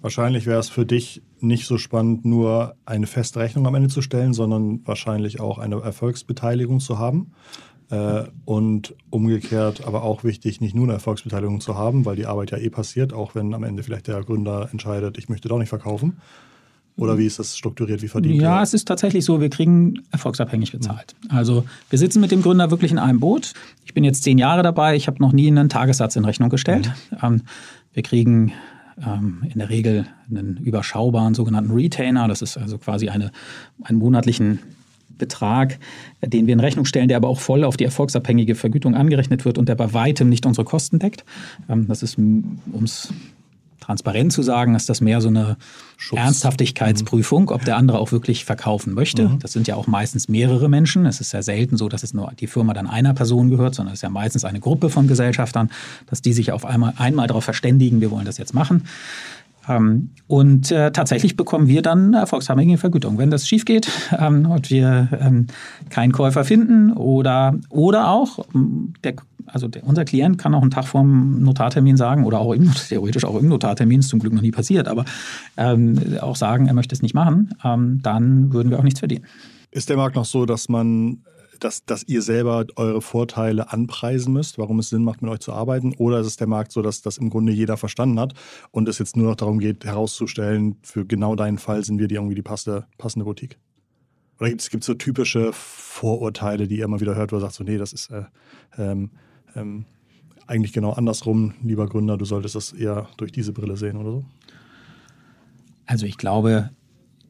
[0.00, 4.02] Wahrscheinlich wäre es für dich nicht so spannend, nur eine feste Rechnung am Ende zu
[4.02, 7.32] stellen, sondern wahrscheinlich auch eine Erfolgsbeteiligung zu haben.
[7.90, 12.50] Äh, und umgekehrt aber auch wichtig, nicht nur eine Erfolgsbeteiligung zu haben, weil die Arbeit
[12.50, 15.68] ja eh passiert, auch wenn am Ende vielleicht der Gründer entscheidet, ich möchte doch nicht
[15.68, 16.16] verkaufen.
[16.96, 18.02] Oder wie ist das strukturiert?
[18.02, 18.62] Wie verdient Ja, ihr?
[18.62, 21.16] es ist tatsächlich so, wir kriegen erfolgsabhängig bezahlt.
[21.28, 23.52] Also wir sitzen mit dem Gründer wirklich in einem Boot.
[23.84, 26.92] Ich bin jetzt zehn Jahre dabei, ich habe noch nie einen Tagessatz in Rechnung gestellt.
[27.10, 27.18] Mhm.
[27.22, 27.42] Ähm,
[27.92, 28.52] wir kriegen
[29.04, 32.28] ähm, in der Regel einen überschaubaren sogenannten Retainer.
[32.28, 33.32] Das ist also quasi eine,
[33.82, 34.60] einen monatlichen
[35.18, 35.78] Betrag,
[36.22, 39.58] den wir in Rechnung stellen, der aber auch voll auf die erfolgsabhängige Vergütung angerechnet wird
[39.58, 41.24] und der bei weitem nicht unsere Kosten deckt.
[41.68, 43.12] Ähm, das ist, um es
[43.84, 45.56] transparent zu sagen, ist das mehr so eine
[45.96, 46.18] Schutz.
[46.18, 49.28] Ernsthaftigkeitsprüfung, ob der andere auch wirklich verkaufen möchte.
[49.28, 49.38] Mhm.
[49.40, 51.04] Das sind ja auch meistens mehrere Menschen.
[51.04, 53.92] Es ist ja selten so, dass es nur die Firma dann einer Person gehört, sondern
[53.92, 55.70] es ist ja meistens eine Gruppe von Gesellschaftern,
[56.06, 58.84] dass die sich auf einmal, einmal darauf verständigen, wir wollen das jetzt machen.
[59.68, 63.18] Ähm, und äh, tatsächlich bekommen wir dann erfolgsabhängige Vergütung.
[63.18, 65.46] Wenn das schief geht ähm, und wir ähm,
[65.90, 68.44] keinen Käufer finden oder, oder auch,
[69.02, 69.14] der,
[69.46, 73.24] also der, unser Klient kann auch einen Tag vorm Notartermin sagen oder auch im, theoretisch
[73.24, 75.04] auch im Notartermin, ist zum Glück noch nie passiert, aber
[76.20, 79.24] auch sagen, er möchte es nicht machen, dann würden wir auch nichts verdienen.
[79.70, 81.18] Ist der Markt noch so, dass man
[81.64, 85.52] dass, dass ihr selber eure Vorteile anpreisen müsst, warum es Sinn macht, mit euch zu
[85.52, 85.94] arbeiten?
[85.96, 88.34] Oder ist es der Markt so, dass das im Grunde jeder verstanden hat
[88.70, 92.16] und es jetzt nur noch darum geht, herauszustellen, für genau deinen Fall sind wir die
[92.16, 93.58] irgendwie die passende, passende Boutique?
[94.38, 97.64] Oder gibt es so typische Vorurteile, die ihr immer wieder hört, wo ihr sagt, so,
[97.64, 98.24] nee, das ist äh,
[98.76, 99.10] ähm,
[99.54, 99.86] ähm,
[100.46, 104.24] eigentlich genau andersrum, lieber Gründer, du solltest das eher durch diese Brille sehen oder so?
[105.86, 106.70] Also ich glaube,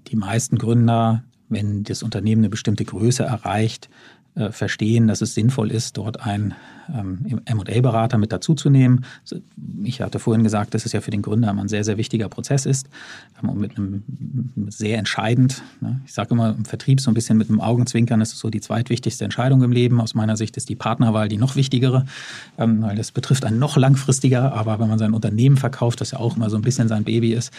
[0.08, 3.90] die meisten Gründer, wenn das Unternehmen eine bestimmte Größe erreicht,
[4.36, 6.54] äh, verstehen, dass es sinnvoll ist, dort einen
[6.92, 9.04] ähm, MA-Berater mit dazuzunehmen.
[9.84, 12.66] Ich hatte vorhin gesagt, dass es ja für den Gründer ein sehr, sehr wichtiger Prozess
[12.66, 12.88] ist
[13.40, 14.02] ähm, und mit einem
[14.68, 15.62] sehr entscheidend.
[15.80, 16.00] Ne?
[16.04, 18.60] Ich sage immer im Vertrieb so ein bisschen mit einem Augenzwinkern, das ist so die
[18.60, 20.00] zweitwichtigste Entscheidung im Leben.
[20.00, 22.04] Aus meiner Sicht ist die Partnerwahl die noch wichtigere,
[22.58, 24.52] ähm, weil das betrifft einen noch langfristiger.
[24.52, 27.34] Aber wenn man sein Unternehmen verkauft, das ja auch immer so ein bisschen sein Baby
[27.34, 27.52] ist,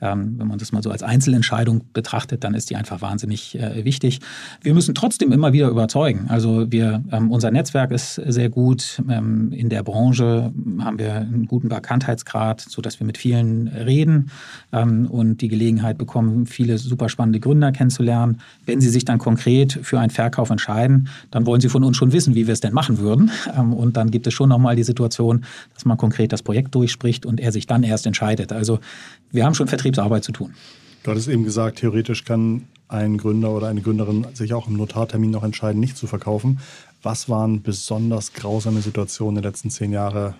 [0.00, 3.84] ähm, wenn man das mal so als Einzelentscheidung betrachtet, dann ist die einfach wahnsinnig äh,
[3.84, 4.20] wichtig.
[4.60, 6.15] Wir müssen trotzdem immer wieder überzeugen.
[6.28, 9.02] Also wir, ähm, unser Netzwerk ist sehr gut.
[9.08, 14.30] Ähm, in der Branche haben wir einen guten Bekanntheitsgrad, sodass wir mit vielen reden
[14.72, 18.40] ähm, und die Gelegenheit bekommen, viele super spannende Gründer kennenzulernen.
[18.64, 22.12] Wenn sie sich dann konkret für einen Verkauf entscheiden, dann wollen sie von uns schon
[22.12, 23.30] wissen, wie wir es denn machen würden.
[23.56, 27.26] Ähm, und dann gibt es schon nochmal die Situation, dass man konkret das Projekt durchspricht
[27.26, 28.52] und er sich dann erst entscheidet.
[28.52, 28.80] Also
[29.32, 30.52] wir haben schon Vertriebsarbeit zu tun.
[31.02, 35.30] Du hattest eben gesagt, theoretisch kann ein Gründer oder eine Gründerin sich auch im Notartermin
[35.30, 36.60] noch entscheiden, nicht zu verkaufen.
[37.02, 40.34] Was waren besonders grausame Situationen der letzten zehn Jahre,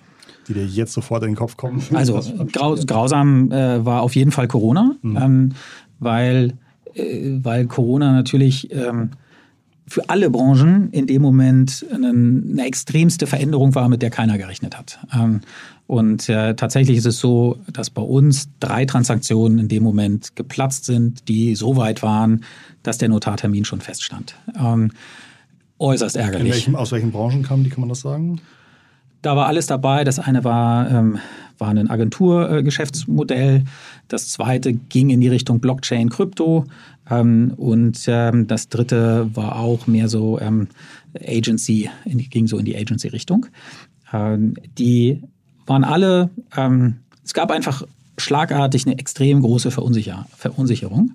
[0.49, 1.83] die dir jetzt sofort in den Kopf kommen?
[1.93, 2.21] Also
[2.53, 5.17] graus grausam äh, war auf jeden Fall Corona, mhm.
[5.17, 5.53] ähm,
[5.99, 6.55] weil,
[6.95, 9.11] äh, weil Corona natürlich ähm,
[9.89, 14.99] für alle Branchen in dem Moment eine, extremste Veränderung war, mit der keiner gerechnet hat.
[15.15, 15.41] Ähm,
[15.87, 20.85] und äh, tatsächlich ist es so, dass bei uns drei Transaktionen in dem Moment geplatzt
[20.85, 22.45] sind, die so weit waren,
[22.83, 24.35] dass der Notartermin schon feststand.
[24.59, 24.91] Ähm,
[25.79, 26.53] äußerst ärgerlich.
[26.53, 28.41] Welchem, aus welchen Branchen kamen die, kann man das sagen?
[29.23, 30.03] Da war alles dabei.
[30.03, 31.19] Das eine war, ähm,
[31.59, 33.65] war ein Agenturgeschäftsmodell.
[34.09, 36.65] das zweite ging in die Richtung Blockchain, Krypto.
[37.11, 40.69] Ähm, und ähm, das dritte war auch mehr so ähm,
[41.15, 43.47] Agency, ging so in die Agency-Richtung.
[44.13, 45.23] Ähm, die
[45.67, 47.85] waren alle, ähm, es gab einfach
[48.19, 51.13] schlagartig eine extrem große Verunsicher Verunsicherung.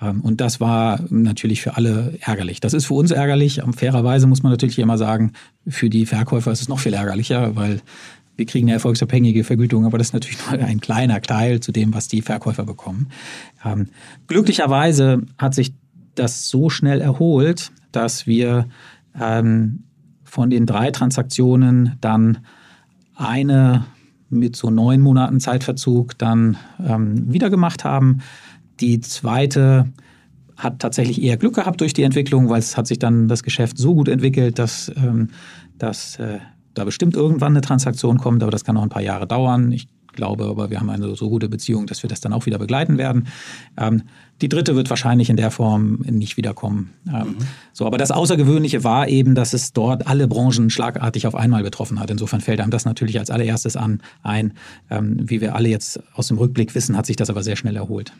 [0.00, 2.60] Ähm, und das war natürlich für alle ärgerlich.
[2.60, 3.60] Das ist für uns ärgerlich.
[3.76, 5.32] Fairerweise muss man natürlich immer sagen,
[5.66, 7.80] für die Verkäufer ist es noch viel ärgerlicher, weil
[8.36, 11.94] wir kriegen eine erfolgsabhängige Vergütung, aber das ist natürlich nur ein kleiner Teil zu dem,
[11.94, 13.08] was die Verkäufer bekommen.
[13.64, 13.88] Ähm,
[14.26, 15.74] glücklicherweise hat sich
[16.14, 18.66] das so schnell erholt, dass wir
[19.18, 19.84] ähm,
[20.24, 22.38] von den drei Transaktionen dann
[23.14, 23.86] eine
[24.30, 28.18] mit so neun Monaten Zeitverzug dann ähm, wieder gemacht haben.
[28.80, 29.92] Die zweite
[30.56, 33.78] hat tatsächlich eher Glück gehabt durch die Entwicklung, weil es hat sich dann das Geschäft
[33.78, 35.28] so gut entwickelt, dass, ähm,
[35.78, 36.38] dass äh,
[36.74, 39.72] da bestimmt irgendwann eine Transaktion kommt, aber das kann noch ein paar Jahre dauern.
[39.72, 42.58] Ich glaube aber, wir haben eine so gute Beziehung, dass wir das dann auch wieder
[42.58, 43.26] begleiten werden.
[43.76, 44.02] Ähm,
[44.40, 46.90] die dritte wird wahrscheinlich in der Form nicht wiederkommen.
[47.08, 47.36] Ähm, mhm.
[47.72, 52.00] So, aber das Außergewöhnliche war eben, dass es dort alle Branchen schlagartig auf einmal betroffen
[52.00, 52.10] hat.
[52.10, 54.54] Insofern fällt einem das natürlich als allererstes an ein.
[54.90, 57.76] Ähm, wie wir alle jetzt aus dem Rückblick wissen, hat sich das aber sehr schnell
[57.76, 58.12] erholt.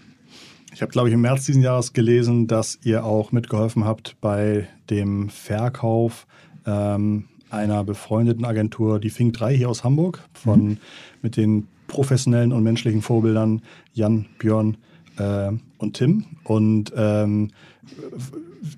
[0.73, 4.67] Ich habe, glaube ich, im März diesen Jahres gelesen, dass ihr auch mitgeholfen habt bei
[4.91, 6.27] dem Verkauf
[6.67, 10.79] ähm, einer befreundeten Agentur, die Fink 3 hier aus Hamburg, von, mhm.
[11.23, 13.63] mit den professionellen und menschlichen Vorbildern
[13.93, 14.77] Jan, Björn
[15.19, 16.25] äh, und Tim.
[16.45, 17.51] Und ähm,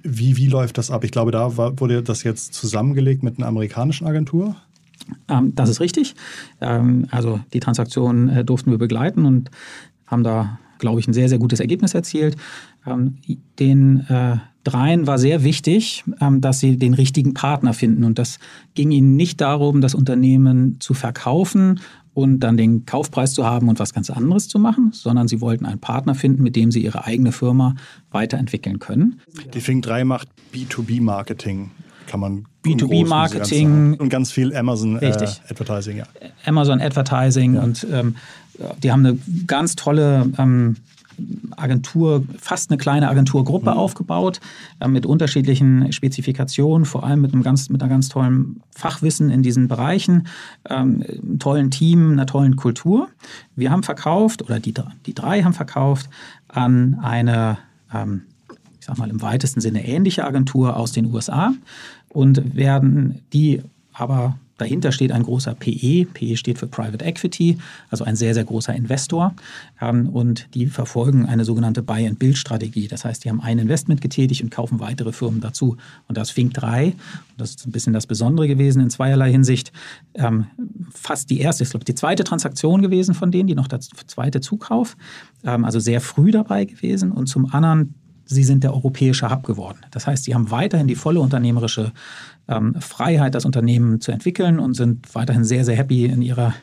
[0.02, 1.04] wie, wie läuft das ab?
[1.04, 4.56] Ich glaube, da war, wurde das jetzt zusammengelegt mit einer amerikanischen Agentur.
[5.28, 6.14] Ähm, das ist richtig.
[6.60, 9.50] Ähm, also die Transaktion äh, durften wir begleiten und
[10.06, 12.36] haben da, glaube ich, ein sehr, sehr gutes Ergebnis erzielt.
[12.86, 13.16] Ähm,
[13.58, 18.04] den äh, dreien war sehr wichtig, ähm, dass sie den richtigen Partner finden.
[18.04, 18.38] Und das
[18.74, 21.80] ging ihnen nicht darum, das Unternehmen zu verkaufen
[22.14, 25.66] und dann den Kaufpreis zu haben und was ganz anderes zu machen, sondern sie wollten
[25.66, 27.74] einen Partner finden, mit dem sie ihre eigene Firma
[28.10, 29.20] weiterentwickeln können.
[29.52, 31.70] Die Fink 3 macht B2B-Marketing
[32.06, 35.12] kann man B2B-Marketing und ganz viel Amazon äh,
[35.48, 36.04] Advertising, ja.
[36.44, 37.62] Amazon Advertising ja.
[37.62, 38.16] und ähm,
[38.82, 40.76] die haben eine ganz tolle ähm,
[41.56, 43.76] Agentur, fast eine kleine Agenturgruppe mhm.
[43.76, 44.40] aufgebaut,
[44.80, 49.42] äh, mit unterschiedlichen Spezifikationen, vor allem mit einem ganz, mit einer ganz tollen Fachwissen in
[49.42, 50.26] diesen Bereichen,
[50.68, 53.08] ähm, einem tollen Team, einer tollen Kultur.
[53.54, 54.74] Wir haben verkauft, oder die,
[55.06, 56.10] die drei haben verkauft
[56.48, 57.58] an eine,
[57.92, 58.22] ähm,
[58.78, 61.52] ich sag mal im weitesten Sinne ähnliche Agentur aus den USA
[62.08, 66.06] und werden die aber Dahinter steht ein großer PE.
[66.06, 67.58] PE steht für Private Equity,
[67.90, 69.34] also ein sehr, sehr großer Investor.
[69.80, 72.88] Ähm, und die verfolgen eine sogenannte Buy-and-Build-Strategie.
[72.88, 75.76] Das heißt, die haben ein Investment getätigt und kaufen weitere Firmen dazu.
[76.08, 76.96] Und das Fink 3, und
[77.36, 79.72] das ist ein bisschen das Besondere gewesen in zweierlei Hinsicht,
[80.14, 80.46] ähm,
[80.90, 84.40] fast die erste, ich glaube, die zweite Transaktion gewesen von denen, die noch der zweite
[84.40, 84.96] Zukauf,
[85.44, 87.12] ähm, also sehr früh dabei gewesen.
[87.12, 87.94] Und zum anderen
[88.26, 89.78] sie sind der europäische Hub geworden.
[89.90, 91.92] Das heißt, sie haben weiterhin die volle unternehmerische
[92.48, 96.54] ähm, Freiheit, das Unternehmen zu entwickeln und sind weiterhin sehr, sehr happy in ihrer,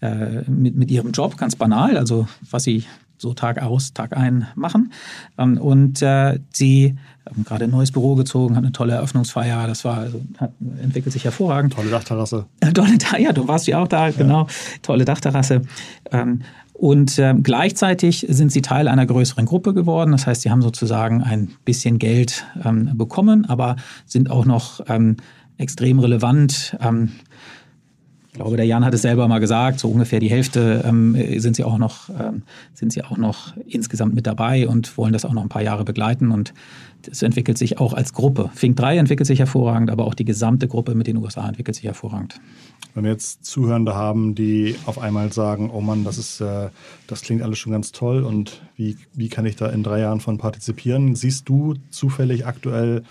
[0.00, 2.84] äh, mit, mit ihrem Job, ganz banal, also was sie
[3.18, 4.92] so Tag aus, Tag ein machen.
[5.36, 6.96] Ähm, und äh, sie
[7.28, 10.52] haben gerade ein neues Büro gezogen, hat eine tolle Eröffnungsfeier, das war, also, hat,
[10.82, 11.74] entwickelt sich hervorragend.
[11.74, 12.46] Tolle Dachterrasse.
[12.74, 14.14] tolle, ja, du warst ja auch da, ja.
[14.16, 14.46] genau.
[14.82, 15.62] Tolle Dachterrasse.
[16.10, 20.12] Ähm, und äh, gleichzeitig sind sie Teil einer größeren Gruppe geworden.
[20.12, 23.74] Das heißt, sie haben sozusagen ein bisschen Geld ähm, bekommen, aber
[24.06, 25.16] sind auch noch ähm,
[25.56, 26.76] extrem relevant.
[26.80, 27.10] Ähm,
[28.30, 31.56] ich glaube, der Jan hat es selber mal gesagt, so ungefähr die Hälfte ähm, sind,
[31.56, 32.42] sie auch noch, ähm,
[32.74, 35.84] sind sie auch noch insgesamt mit dabei und wollen das auch noch ein paar Jahre
[35.84, 36.30] begleiten.
[36.30, 36.52] Und
[37.10, 38.50] es entwickelt sich auch als Gruppe.
[38.54, 41.86] Fink 3 entwickelt sich hervorragend, aber auch die gesamte Gruppe mit den USA entwickelt sich
[41.86, 42.38] hervorragend.
[42.94, 46.68] Wenn wir jetzt Zuhörende haben, die auf einmal sagen, oh Mann, das ist, äh,
[47.06, 50.20] das klingt alles schon ganz toll und wie, wie kann ich da in drei Jahren
[50.20, 51.14] von partizipieren?
[51.14, 53.04] Siehst du zufällig aktuell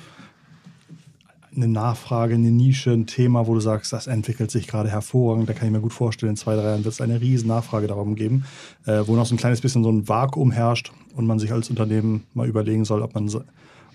[1.58, 5.54] eine Nachfrage, eine Nische, ein Thema, wo du sagst, das entwickelt sich gerade hervorragend, da
[5.54, 8.16] kann ich mir gut vorstellen, in zwei, drei Jahren wird es eine riesen Nachfrage darum
[8.16, 8.46] geben,
[8.86, 11.70] äh, wo noch so ein kleines bisschen so ein Vakuum herrscht und man sich als
[11.70, 13.30] Unternehmen mal überlegen soll, ob man,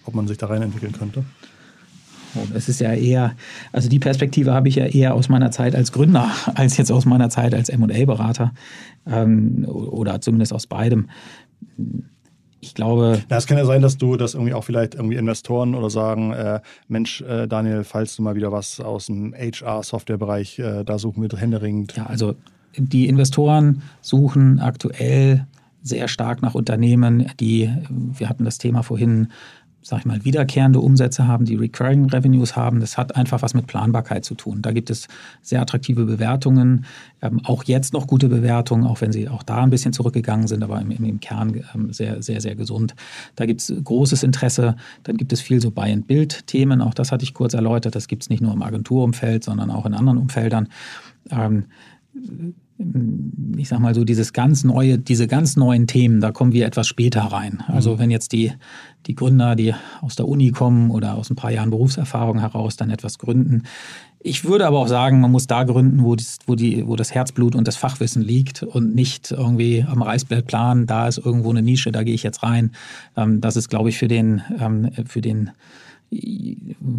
[0.05, 1.25] ob man sich da rein entwickeln könnte?
[2.55, 3.35] Es ist ja eher,
[3.73, 7.05] also die Perspektive habe ich ja eher aus meiner Zeit als Gründer, als jetzt aus
[7.05, 8.53] meiner Zeit als MA-Berater
[9.07, 11.09] ähm, oder zumindest aus beidem.
[12.65, 13.21] Ich glaube.
[13.29, 16.33] Ja, es kann ja sein, dass du das irgendwie auch vielleicht irgendwie Investoren oder sagen,
[16.33, 21.23] äh, Mensch, äh, Daniel, falls du mal wieder was aus dem HR-Softwarebereich, äh, da suchen
[21.23, 21.97] wir händeringend.
[21.97, 22.37] Ja, also
[22.77, 25.45] die Investoren suchen aktuell
[25.83, 29.33] sehr stark nach Unternehmen, die, wir hatten das Thema vorhin,
[29.83, 32.81] sag ich mal, wiederkehrende Umsätze haben, die Recurring Revenues haben.
[32.81, 34.63] Das hat einfach was mit Planbarkeit zu tun.
[34.63, 35.09] Da gibt es
[35.43, 36.85] sehr attraktive Bewertungen,
[37.21, 40.63] ähm, auch jetzt noch gute Bewertungen, auch wenn sie auch da ein bisschen zurückgegangen sind,
[40.63, 42.95] aber im, im Kern ähm, sehr, sehr, sehr gesund.
[43.37, 44.77] Da gibt es großes Interesse.
[45.03, 46.81] Dann gibt es viel so Buy-and-Build-Themen.
[46.81, 47.95] Auch das hatte ich kurz erläutert.
[47.95, 50.69] Das gibt es nicht nur im Agenturumfeld, sondern auch in anderen Umfeldern.
[51.31, 51.65] Ähm,
[53.57, 56.87] ich sag mal so, dieses ganz neue, diese ganz neuen Themen, da kommen wir etwas
[56.87, 57.63] später rein.
[57.67, 57.99] Also mhm.
[57.99, 58.53] wenn jetzt die,
[59.07, 62.91] die Gründer, die aus der Uni kommen oder aus ein paar Jahren Berufserfahrung heraus dann
[62.91, 63.65] etwas gründen.
[64.21, 67.13] Ich würde aber auch sagen, man muss da gründen, wo, das, wo, die, wo das
[67.13, 71.63] Herzblut und das Fachwissen liegt und nicht irgendwie am Reißbrett planen, da ist irgendwo eine
[71.63, 72.71] Nische, da gehe ich jetzt rein.
[73.17, 75.51] Ähm, das ist, glaube ich, für den, ähm, für den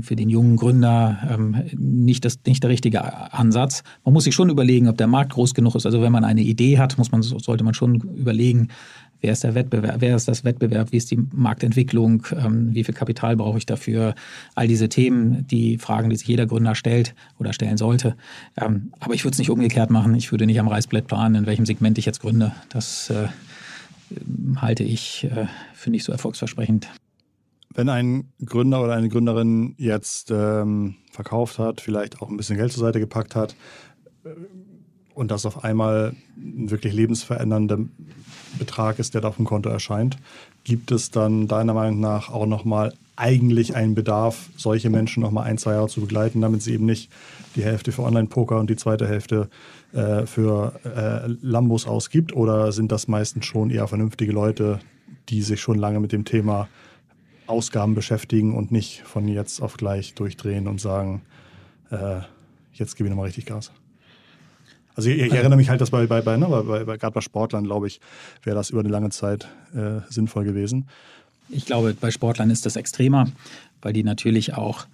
[0.01, 3.83] für den jungen Gründer ähm, nicht, das, nicht der richtige Ansatz.
[4.03, 5.85] Man muss sich schon überlegen, ob der Markt groß genug ist.
[5.85, 8.69] Also wenn man eine Idee hat, muss man, sollte man schon überlegen,
[9.21, 12.93] wer ist der Wettbewerb, wer ist das Wettbewerb, wie ist die Marktentwicklung, ähm, wie viel
[12.93, 14.15] Kapital brauche ich dafür,
[14.55, 18.15] all diese Themen, die Fragen, die sich jeder Gründer stellt oder stellen sollte.
[18.57, 20.15] Ähm, aber ich würde es nicht umgekehrt machen.
[20.15, 22.51] Ich würde nicht am Reißbrett planen, in welchem Segment ich jetzt gründe.
[22.69, 23.27] Das äh,
[24.57, 26.89] halte ich äh, für nicht so erfolgsversprechend.
[27.73, 32.71] Wenn ein Gründer oder eine Gründerin jetzt ähm, verkauft hat, vielleicht auch ein bisschen Geld
[32.71, 33.55] zur Seite gepackt hat
[34.23, 34.29] äh,
[35.13, 37.79] und das auf einmal ein wirklich lebensverändernder
[38.59, 40.17] Betrag ist, der da auf dem Konto erscheint,
[40.63, 45.57] gibt es dann deiner Meinung nach auch nochmal eigentlich einen Bedarf, solche Menschen nochmal ein,
[45.57, 47.11] zwei Jahre zu begleiten, damit sie eben nicht
[47.55, 49.49] die Hälfte für Online-Poker und die zweite Hälfte
[49.93, 52.35] äh, für äh, Lambos ausgibt?
[52.35, 54.79] Oder sind das meistens schon eher vernünftige Leute,
[55.29, 56.67] die sich schon lange mit dem Thema
[57.47, 61.21] Ausgaben beschäftigen und nicht von jetzt auf gleich durchdrehen und sagen,
[61.91, 62.21] äh,
[62.73, 63.71] jetzt gebe ich nochmal richtig Gas?
[64.95, 67.21] Also ich, ich, erinnere mich halt, dass bei, bei, bei, ne, bei, bei gerade bei
[67.21, 67.99] Sportlern, glaube ich,
[68.43, 70.87] wäre das über eine lange Zeit äh, sinnvoll gewesen.
[71.49, 73.27] Ich glaube, bei Sportlern ist das extremer,
[73.81, 74.85] weil die natürlich auch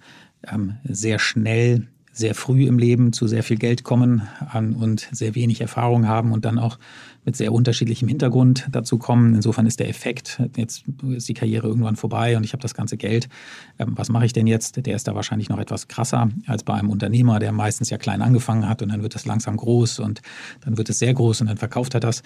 [0.50, 4.22] ähm, sehr schnell sehr früh im Leben zu sehr viel Geld kommen
[4.54, 6.78] und sehr wenig Erfahrung haben und dann auch
[7.24, 9.34] mit sehr unterschiedlichem Hintergrund dazu kommen.
[9.34, 12.96] Insofern ist der Effekt, jetzt ist die Karriere irgendwann vorbei und ich habe das ganze
[12.96, 13.28] Geld.
[13.78, 14.84] Ähm, was mache ich denn jetzt?
[14.86, 18.22] Der ist da wahrscheinlich noch etwas krasser als bei einem Unternehmer, der meistens ja klein
[18.22, 20.22] angefangen hat und dann wird es langsam groß und
[20.62, 22.22] dann wird es sehr groß und dann verkauft er das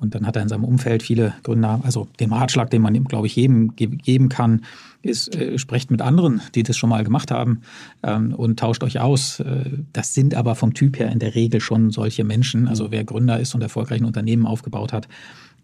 [0.00, 1.80] und dann hat er in seinem Umfeld viele Gründer.
[1.84, 4.62] Also den Ratschlag, den man, glaube ich, jedem geben kann,
[5.02, 7.60] ist, äh, sprecht mit anderen, die das schon mal gemacht haben
[8.02, 9.40] ähm, und tauscht euch aus.
[9.40, 12.68] Äh, das sind aber vom Typ her in der Regel schon solche Menschen.
[12.68, 15.08] Also wer Gründer ist und erfolgreich ein Unternehmen aufgebaut hat,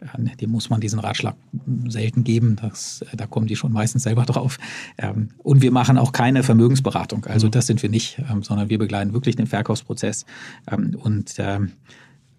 [0.00, 1.34] äh, dem muss man diesen Ratschlag
[1.88, 2.56] selten geben.
[2.60, 4.58] Das, äh, da kommen die schon meistens selber drauf.
[4.98, 7.26] Ähm, und wir machen auch keine Vermögensberatung.
[7.26, 7.52] Also mhm.
[7.52, 10.26] das sind wir nicht, ähm, sondern wir begleiten wirklich den Verkaufsprozess.
[10.70, 11.72] Ähm, und ähm,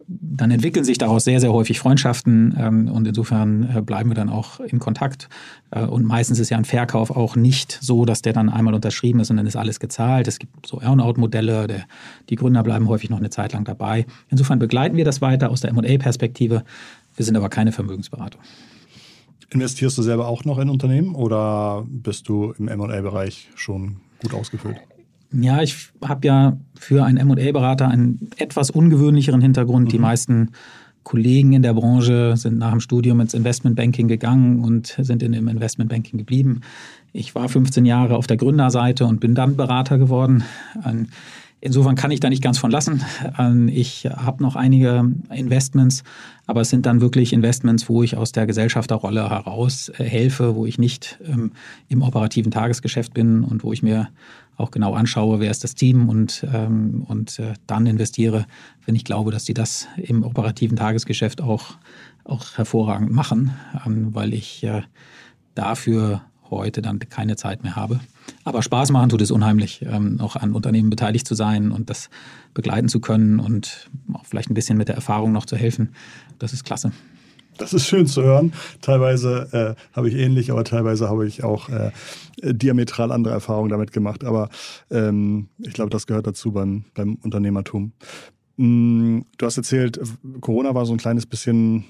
[0.08, 4.30] dann entwickeln sich daraus sehr, sehr häufig Freundschaften ähm, und insofern äh, bleiben wir dann
[4.30, 5.30] auch in Kontakt.
[5.72, 9.20] Äh, und meistens ist ja ein Verkauf auch nicht so, dass der dann einmal unterschrieben
[9.20, 10.28] ist und dann ist alles gezahlt.
[10.28, 11.86] Es gibt so Earnout-Modelle,
[12.30, 14.06] die Gründer bleiben häufig noch eine Zeit lang dabei.
[14.30, 16.63] Insofern begleiten wir das weiter aus der M&A-Perspektive.
[17.15, 18.41] Wir sind aber keine Vermögensberatung.
[19.50, 24.78] Investierst du selber auch noch in Unternehmen oder bist du im M&A-Bereich schon gut ausgefüllt?
[25.39, 29.88] Ja, ich habe ja für einen MA-Berater einen etwas ungewöhnlicheren Hintergrund.
[29.88, 29.91] Mhm.
[29.91, 30.52] Die meisten
[31.04, 35.48] Kollegen in der Branche sind nach dem Studium ins Investmentbanking gegangen und sind in dem
[35.48, 36.62] Investmentbanking geblieben.
[37.13, 40.43] Ich war 15 Jahre auf der Gründerseite und bin dann Berater geworden.
[41.62, 43.04] Insofern kann ich da nicht ganz von lassen.
[43.67, 46.04] Ich habe noch einige Investments,
[46.45, 50.65] aber es sind dann wirklich Investments, wo ich aus der Gesellschafterrolle heraus äh, helfe, wo
[50.65, 51.54] ich nicht ähm,
[51.88, 54.10] im operativen Tagesgeschäft bin und wo ich mir
[54.58, 58.46] auch genau anschaue, wer ist das Team und, ähm, und äh, dann investiere,
[58.86, 61.78] wenn ich glaube, dass die das im operativen Tagesgeschäft auch,
[62.24, 63.52] auch hervorragend machen,
[63.86, 64.84] ähm, weil ich äh,
[65.56, 68.00] dafür heute dann keine Zeit mehr habe.
[68.44, 72.10] Aber Spaß machen tut es unheimlich, ähm, auch an Unternehmen beteiligt zu sein und das
[72.54, 75.89] begleiten zu können und auch vielleicht ein bisschen mit der Erfahrung noch zu helfen.
[76.39, 76.91] Das ist klasse.
[77.58, 78.54] Das ist schön zu hören.
[78.82, 81.91] Teilweise äh, habe ich ähnlich, aber teilweise habe ich auch äh,
[82.41, 84.24] diametral andere Erfahrungen damit gemacht.
[84.24, 84.50] Aber
[84.91, 87.94] ähm, ich glaube, das gehört dazu beim, beim Unternehmertum.
[88.58, 90.00] Mm, du hast erzählt,
[90.41, 91.86] Corona war so ein kleines bisschen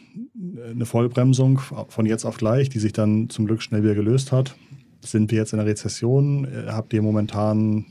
[0.57, 4.31] äh, eine Vollbremsung von jetzt auf gleich, die sich dann zum Glück schnell wieder gelöst
[4.31, 4.55] hat.
[5.01, 6.45] Sind wir jetzt in der Rezession?
[6.45, 7.85] Äh, habt ihr momentan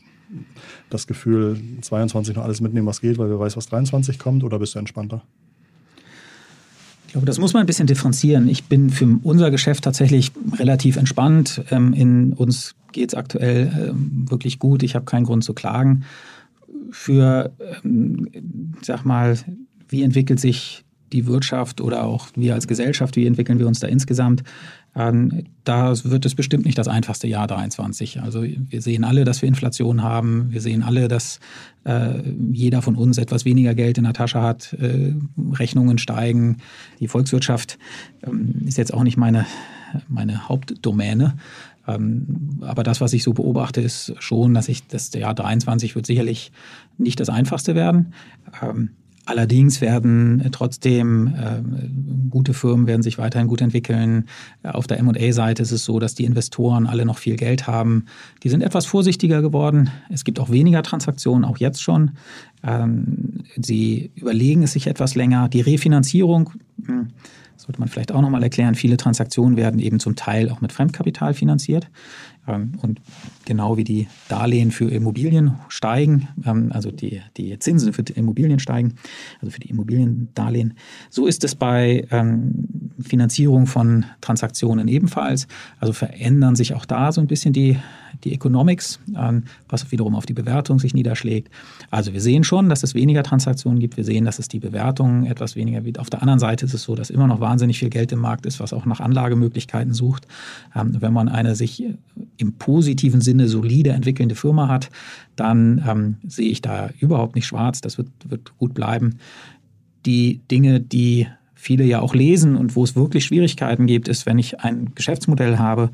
[0.90, 4.58] das Gefühl, 22 noch alles mitnehmen, was geht, weil wir weiß, was 23 kommt, oder
[4.58, 5.22] bist du entspannter?
[7.14, 8.48] Glaube, das muss man ein bisschen differenzieren.
[8.48, 11.62] Ich bin für unser Geschäft tatsächlich relativ entspannt.
[11.70, 14.82] Ähm, in uns geht es aktuell ähm, wirklich gut.
[14.82, 16.04] Ich habe keinen Grund zu klagen.
[16.90, 17.52] Für,
[17.84, 19.38] ähm, sag mal,
[19.88, 23.86] wie entwickelt sich die Wirtschaft oder auch wir als Gesellschaft, wie entwickeln wir uns da
[23.86, 24.42] insgesamt?
[24.96, 28.20] Ähm, da wird es bestimmt nicht das einfachste Jahr 23.
[28.22, 30.46] Also wir sehen alle, dass wir Inflation haben.
[30.50, 31.40] Wir sehen alle, dass
[31.84, 32.20] äh,
[32.52, 34.72] jeder von uns etwas weniger Geld in der Tasche hat.
[34.74, 35.14] Äh,
[35.52, 36.58] Rechnungen steigen.
[37.00, 37.78] Die Volkswirtschaft
[38.24, 39.46] ähm, ist jetzt auch nicht meine,
[40.08, 41.34] meine Hauptdomäne.
[41.86, 46.06] Ähm, aber das, was ich so beobachte, ist schon, dass ich das Jahr 23 wird
[46.06, 46.52] sicherlich
[46.98, 48.14] nicht das einfachste werden.
[48.62, 48.90] Ähm,
[49.26, 51.62] Allerdings werden äh, trotzdem äh,
[52.30, 54.26] gute Firmen werden sich weiterhin gut entwickeln.
[54.62, 58.06] Auf der M&A-Seite ist es so, dass die Investoren alle noch viel Geld haben.
[58.42, 59.90] Die sind etwas vorsichtiger geworden.
[60.10, 62.12] Es gibt auch weniger Transaktionen, auch jetzt schon.
[62.62, 65.48] Ähm, sie überlegen es sich etwas länger.
[65.48, 66.50] Die Refinanzierung
[66.84, 67.08] hm,
[67.56, 68.74] sollte man vielleicht auch noch mal erklären.
[68.74, 71.88] Viele Transaktionen werden eben zum Teil auch mit Fremdkapital finanziert.
[72.46, 73.00] Ähm, und
[73.44, 78.58] genau wie die Darlehen für Immobilien steigen, ähm, also die, die Zinsen für die Immobilien
[78.58, 78.94] steigen,
[79.40, 80.74] also für die Immobiliendarlehen,
[81.10, 85.46] so ist es bei ähm, Finanzierung von Transaktionen ebenfalls.
[85.80, 87.78] Also verändern sich auch da so ein bisschen die,
[88.22, 89.00] die Economics,
[89.68, 91.50] was wiederum auf die Bewertung sich niederschlägt.
[91.90, 93.96] Also wir sehen schon, dass es weniger Transaktionen gibt.
[93.96, 95.98] Wir sehen, dass es die Bewertung etwas weniger gibt.
[95.98, 98.46] Auf der anderen Seite ist es so, dass immer noch wahnsinnig viel Geld im Markt
[98.46, 100.26] ist, was auch nach Anlagemöglichkeiten sucht.
[100.74, 101.84] Ähm, wenn man eine sich
[102.36, 104.90] im positiven Sinne solide entwickelnde Firma hat,
[105.36, 107.80] dann ähm, sehe ich da überhaupt nicht schwarz.
[107.80, 109.18] Das wird, wird gut bleiben.
[110.06, 111.26] Die Dinge, die
[111.64, 115.58] viele ja auch lesen und wo es wirklich Schwierigkeiten gibt, ist, wenn ich ein Geschäftsmodell
[115.58, 115.90] habe,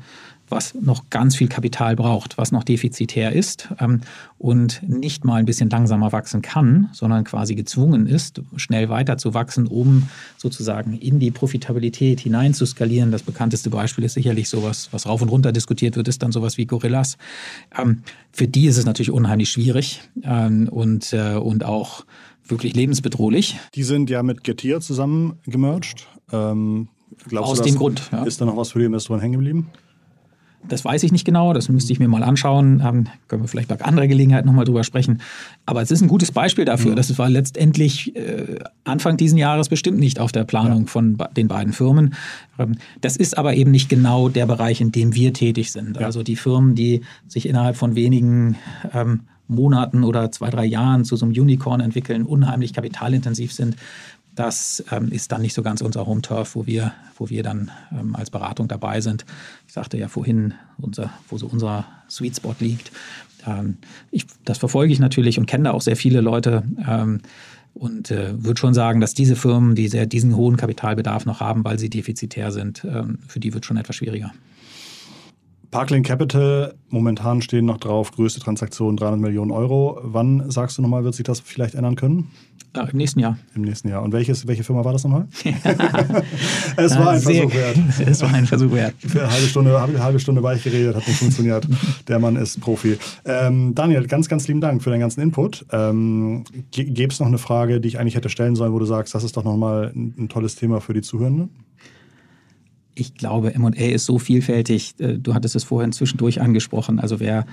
[0.49, 4.01] was noch ganz viel Kapital braucht, was noch defizitär ist ähm,
[4.37, 9.33] und nicht mal ein bisschen langsamer wachsen kann, sondern quasi gezwungen ist, schnell weiter zu
[9.33, 13.11] wachsen, um sozusagen in die Profitabilität hinein zu skalieren.
[13.11, 16.57] Das bekannteste Beispiel ist sicherlich sowas, was rauf und runter diskutiert wird, ist dann sowas
[16.57, 17.17] wie Gorillas.
[17.77, 18.03] Ähm,
[18.33, 22.03] für die ist es natürlich unheimlich schwierig ähm, und, äh, und auch
[22.51, 23.57] wirklich lebensbedrohlich.
[23.75, 26.07] Die sind ja mit Getir zusammen gemerged.
[26.31, 26.89] Ähm,
[27.35, 28.09] Aus du, dem Grund.
[28.11, 28.23] Ja.
[28.23, 29.69] Ist da noch was für die Investoren hängen geblieben?
[30.67, 32.83] Das weiß ich nicht genau, das müsste ich mir mal anschauen.
[32.85, 35.21] Ähm, können wir vielleicht bei anderer Gelegenheit nochmal drüber sprechen.
[35.65, 36.91] Aber es ist ein gutes Beispiel dafür.
[36.91, 36.95] Mhm.
[36.97, 40.87] Das war letztendlich äh, Anfang diesen Jahres bestimmt nicht auf der Planung ja.
[40.87, 42.13] von den beiden Firmen.
[42.59, 45.97] Ähm, das ist aber eben nicht genau der Bereich, in dem wir tätig sind.
[45.99, 46.05] Ja.
[46.05, 48.55] Also die Firmen, die sich innerhalb von wenigen
[48.93, 49.21] ähm,
[49.51, 53.75] Monaten oder zwei, drei Jahren zu so einem Unicorn entwickeln, unheimlich kapitalintensiv sind,
[54.35, 58.15] das ähm, ist dann nicht so ganz unser Home-Turf, wo wir, wo wir dann ähm,
[58.15, 59.25] als Beratung dabei sind.
[59.67, 62.91] Ich sagte ja vorhin, unser, wo so unser Sweet Spot liegt.
[63.45, 63.77] Ähm,
[64.09, 67.21] ich, das verfolge ich natürlich und kenne da auch sehr viele Leute ähm,
[67.73, 71.63] und äh, würde schon sagen, dass diese Firmen, die sehr, diesen hohen Kapitalbedarf noch haben,
[71.63, 74.31] weil sie defizitär sind, ähm, für die wird schon etwas schwieriger.
[75.71, 79.99] Parkland Capital, momentan stehen noch drauf, größte Transaktion 300 Millionen Euro.
[80.03, 82.29] Wann, sagst du nochmal, wird sich das vielleicht ändern können?
[82.75, 83.37] Ja, Im nächsten Jahr.
[83.55, 84.01] Im nächsten Jahr.
[84.01, 85.27] Und welches, welche Firma war das nochmal?
[86.77, 87.77] es war ein Sehr, Versuch wert.
[88.05, 88.95] Es war ein Versuch wert.
[88.99, 91.65] Für eine halbe Stunde, eine halbe Stunde weich geredet, hat nicht funktioniert.
[92.07, 92.97] Der Mann ist Profi.
[93.23, 95.65] Ähm, Daniel, ganz, ganz lieben Dank für deinen ganzen Input.
[95.71, 99.15] Ähm, Gäbe es noch eine Frage, die ich eigentlich hätte stellen sollen, wo du sagst,
[99.15, 101.49] das ist doch nochmal ein, ein tolles Thema für die Zuhörenden?
[102.95, 104.95] Ich glaube, MA ist so vielfältig.
[104.99, 106.99] Äh, du hattest es vorhin zwischendurch angesprochen.
[106.99, 107.45] Also wer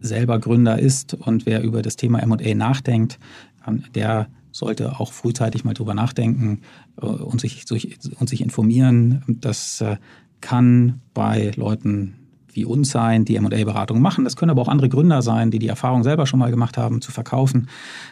[0.00, 3.18] selber Gründer ist und wer über das Thema MA nachdenkt,
[3.66, 6.62] ähm, der sollte auch frühzeitig mal drüber nachdenken
[7.00, 7.64] äh, und sich,
[8.18, 9.22] und sich informieren.
[9.40, 9.96] Das äh,
[10.40, 12.17] kann bei Leuten
[12.58, 14.24] wie uns sein, die M&A-Beratung machen.
[14.24, 17.00] Das können aber auch andere Gründer sein, die die Erfahrung selber schon mal gemacht haben,
[17.00, 17.68] zu verkaufen,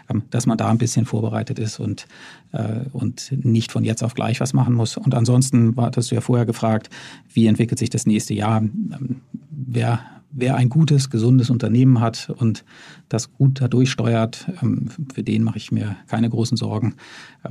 [0.08, 2.06] ähm, dass man da ein bisschen vorbereitet ist und,
[2.52, 4.96] äh, und nicht von jetzt auf gleich was machen muss.
[4.96, 6.90] Und ansonsten hattest du ja vorher gefragt,
[7.32, 8.58] wie entwickelt sich das nächste Jahr?
[8.58, 9.16] Ähm,
[9.50, 9.98] wer,
[10.30, 12.64] wer ein gutes, gesundes Unternehmen hat und
[13.08, 16.94] das gut dadurch steuert, ähm, für den mache ich mir keine großen Sorgen.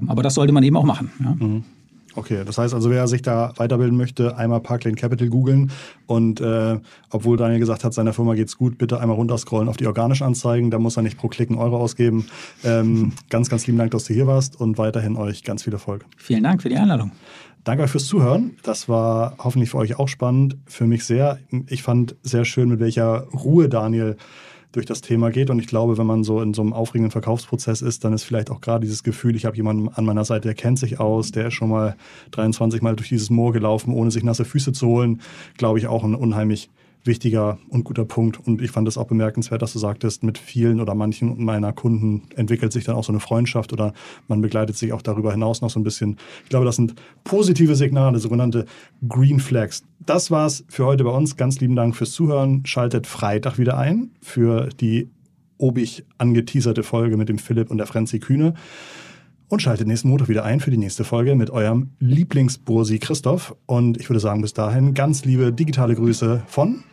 [0.07, 1.11] Aber das sollte man eben auch machen.
[1.19, 1.35] Ja?
[1.35, 1.63] Mhm.
[2.15, 5.71] Okay, das heißt also, wer sich da weiterbilden möchte, einmal Parklane Capital googeln
[6.07, 9.87] und äh, obwohl Daniel gesagt hat, seiner Firma geht's gut, bitte einmal runterscrollen auf die
[9.87, 12.27] organischen Anzeigen, da muss er nicht pro Klick einen Euro ausgeben.
[12.63, 16.05] Ähm, ganz, ganz lieben Dank, dass du hier warst und weiterhin euch ganz viel Erfolg.
[16.17, 17.11] Vielen Dank für die Einladung.
[17.65, 18.57] Danke euch fürs Zuhören.
[18.61, 20.55] Das war hoffentlich für euch auch spannend.
[20.67, 21.39] Für mich sehr.
[21.67, 24.17] Ich fand sehr schön, mit welcher Ruhe Daniel
[24.75, 25.49] durch das Thema geht.
[25.49, 28.49] Und ich glaube, wenn man so in so einem aufregenden Verkaufsprozess ist, dann ist vielleicht
[28.49, 31.47] auch gerade dieses Gefühl, ich habe jemanden an meiner Seite, der kennt sich aus, der
[31.47, 31.95] ist schon mal
[32.31, 35.21] 23 Mal durch dieses Moor gelaufen, ohne sich nasse Füße zu holen,
[35.57, 36.69] glaube ich, auch ein unheimlich
[37.05, 38.39] wichtiger und guter Punkt.
[38.45, 42.23] Und ich fand es auch bemerkenswert, dass du sagtest, mit vielen oder manchen meiner Kunden
[42.35, 43.93] entwickelt sich dann auch so eine Freundschaft oder
[44.27, 46.17] man begleitet sich auch darüber hinaus noch so ein bisschen.
[46.43, 48.65] Ich glaube, das sind positive Signale, sogenannte
[49.07, 49.83] Green Flags.
[50.05, 51.37] Das war's für heute bei uns.
[51.37, 52.65] Ganz lieben Dank fürs Zuhören.
[52.65, 55.09] Schaltet Freitag wieder ein für die
[55.57, 58.53] obig angeteaserte Folge mit dem Philipp und der Frenzy Kühne.
[59.47, 63.55] Und schaltet nächsten Montag wieder ein für die nächste Folge mit eurem Lieblingsbursi Christoph.
[63.67, 66.83] Und ich würde sagen, bis dahin ganz liebe digitale Grüße von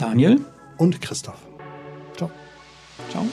[0.00, 0.40] Daniel
[0.78, 1.46] und Christoph.
[2.16, 2.30] Ciao.
[3.10, 3.26] Ciao.